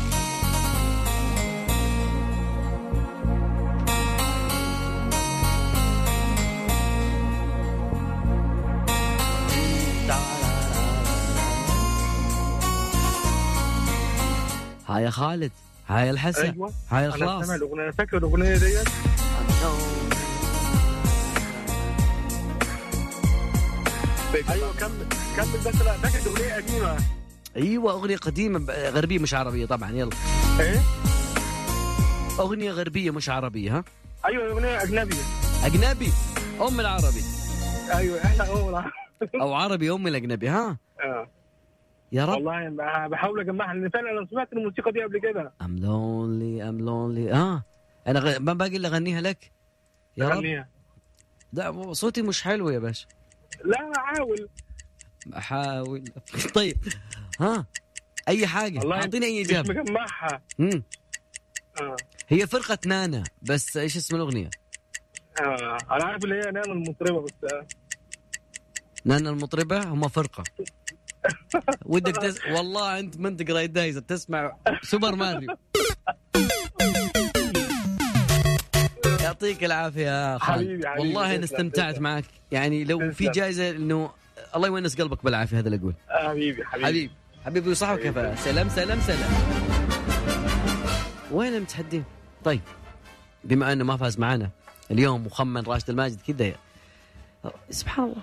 هاي 14.99 15.05
يا 15.05 15.09
خالد 15.09 15.51
هاي 15.87 16.09
الحسن 16.09 16.41
أيوه. 16.51 16.73
هاي 16.89 17.05
أنا 17.05 17.15
الخلاص. 17.15 17.45
سامع 17.45 17.55
الأغنية 17.55 17.83
أنا 17.83 17.91
فاكر 17.91 18.17
الأغنية 18.17 18.57
ديت. 18.57 18.87
أيوه 24.49 24.73
كمل 24.79 25.07
كمل 25.37 25.59
بس 25.65 25.81
لا 25.81 25.93
فاكر 25.93 26.19
الاغنيه 26.31 26.53
قديمة. 26.55 26.97
أيوه 27.55 27.91
أغنية 27.91 28.17
قديمة 28.17 28.73
غربية 28.73 29.19
مش 29.19 29.33
عربية 29.33 29.65
طبعا 29.65 29.91
يلا. 29.91 30.11
إيه؟ 30.59 30.79
أغنية 32.39 32.71
غربية 32.71 33.11
مش 33.11 33.29
عربية 33.29 33.77
ها؟ 33.77 33.83
أيوه 34.25 34.51
أغنية 34.51 34.83
اجنبي 34.83 35.15
أجنبي؟ 35.63 36.11
أم 36.61 36.79
العربي. 36.79 37.23
أيوه 37.93 38.23
إحنا 38.25 38.43
أول 38.47 38.83
أو 39.41 39.53
عربي 39.53 39.91
أم 39.91 40.07
الأجنبي 40.07 40.49
ها؟ 40.49 40.77
آه. 41.03 41.27
يا 42.11 42.25
رب. 42.25 42.33
والله 42.45 42.69
بحاول 43.07 43.39
أجمعها 43.39 43.73
لأن 43.73 43.89
فعلا 43.89 44.11
أنا 44.11 44.27
سمعت 44.31 44.53
الموسيقى 44.53 44.91
دي 44.91 45.03
قبل 45.03 45.19
كده. 45.19 45.53
ام 45.61 45.77
لونلي 45.77 46.69
ام 46.69 46.77
لونلي 46.79 47.33
آه. 47.33 47.63
أنا 48.07 48.19
غ... 48.19 48.39
ما 48.39 48.53
باقي 48.53 48.77
إلا 48.77 48.87
أغنيها 48.87 49.21
لك. 49.21 49.51
يا 50.17 50.29
رب. 50.29 50.65
لا 51.53 51.93
صوتي 51.93 52.21
مش 52.21 52.41
حلو 52.43 52.69
يا 52.69 52.79
باشا. 52.79 53.07
لا 53.65 53.91
أحاول. 53.97 54.49
أحاول. 55.37 56.03
طيب. 56.55 56.77
ها؟ 57.39 57.65
أي 58.27 58.47
حاجة؟ 58.47 58.91
أعطيني 58.93 59.25
أي 59.25 59.41
مش 59.41 59.49
إجابة. 59.49 59.73
مجمعها. 59.73 60.41
مم. 60.59 60.83
آه. 61.81 61.95
هي 62.27 62.47
فرقة 62.47 62.77
نانا 62.85 63.23
بس 63.41 63.77
إيش 63.77 63.97
اسم 63.97 64.15
الأغنية؟ 64.15 64.49
آه. 65.41 65.77
أنا 65.91 66.05
عارف 66.05 66.23
اللي 66.23 66.35
هي 66.35 66.51
نانا 66.51 66.61
المطربة 66.73 67.21
بس 67.21 67.31
آه. 67.53 67.67
نانا 69.05 69.29
المطربة؟ 69.29 69.83
هم 69.83 70.07
فرقة. 70.07 70.43
ودك 71.85 72.15
تس... 72.15 72.39
والله 72.51 72.99
أنت 72.99 73.19
ما 73.19 73.27
أنت 73.27 73.41
جراندايزر 73.43 74.01
تسمع 74.01 74.55
سوبر 74.81 75.15
ماريو. 75.15 75.55
يعطيك 79.21 79.63
العافية 79.63 80.01
يا 80.01 80.37
خالد. 80.37 80.59
حبيبي، 80.59 80.87
والله 80.99 81.35
أنا 81.35 81.43
استمتعت. 81.43 81.99
معك. 81.99 82.25
يعني 82.51 82.83
لو 82.83 83.11
في. 83.11 83.29
جائزة 83.29 83.69
إنه 83.69 84.11
الله 84.55 84.67
يونس 84.67 85.01
قلبك 85.01 85.23
بالعافية 85.23 85.59
هذا 85.59 85.67
اللي 85.67 85.77
أقول. 85.77 85.93
حبيبي 86.09 86.65
حبيبي. 86.65 86.85
حبيبي 86.85 87.11
حبيبي 87.45 87.69
وصحبك 87.69 88.05
يا 88.05 88.35
سلام 88.35 88.69
سلام 88.69 88.99
سلام. 88.99 89.29
وين 91.31 91.55
المتحدين؟ 91.55 92.03
طيب 92.43 92.61
بما 93.43 93.73
أنه 93.73 93.83
ما 93.83 93.97
فاز 93.97 94.19
معنا 94.19 94.49
اليوم 94.91 95.25
مخمن 95.25 95.63
راشد 95.63 95.89
الماجد 95.89 96.21
كذا 96.27 96.53
سبحان 97.69 98.05
الله. 98.05 98.21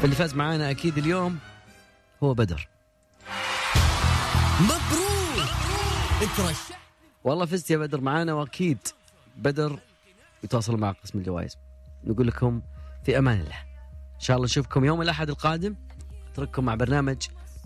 فاللي 0.00 0.16
فاز 0.16 0.34
معانا 0.34 0.70
أكيد 0.70 0.98
اليوم 0.98 1.38
هو 2.22 2.34
بدر. 2.34 2.68
مبروك! 4.60 5.48
انت 6.22 6.40
رشح 6.40 6.80
والله 7.24 7.46
فزت 7.46 7.70
يا 7.70 7.76
بدر 7.76 8.00
معانا 8.00 8.34
وأكيد 8.34 8.78
بدر 9.36 9.78
يتواصل 10.44 10.76
مع 10.76 10.92
قسم 10.92 11.18
الجوائز. 11.18 11.56
نقول 12.04 12.26
لكم 12.26 12.62
في 13.04 13.18
أمان 13.18 13.40
الله. 13.40 13.58
إن 14.14 14.20
شاء 14.20 14.36
الله 14.36 14.44
نشوفكم 14.44 14.84
يوم 14.84 15.02
الأحد 15.02 15.28
القادم. 15.28 15.74
أترككم 16.32 16.64
مع 16.64 16.74
برنامج 16.74 17.16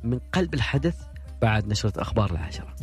من 0.05 0.21
قلب 0.33 0.55
الحدث 0.55 0.97
بعد 1.43 1.69
نشرة 1.69 2.03
أخبار 2.03 2.31
العشره 2.31 2.75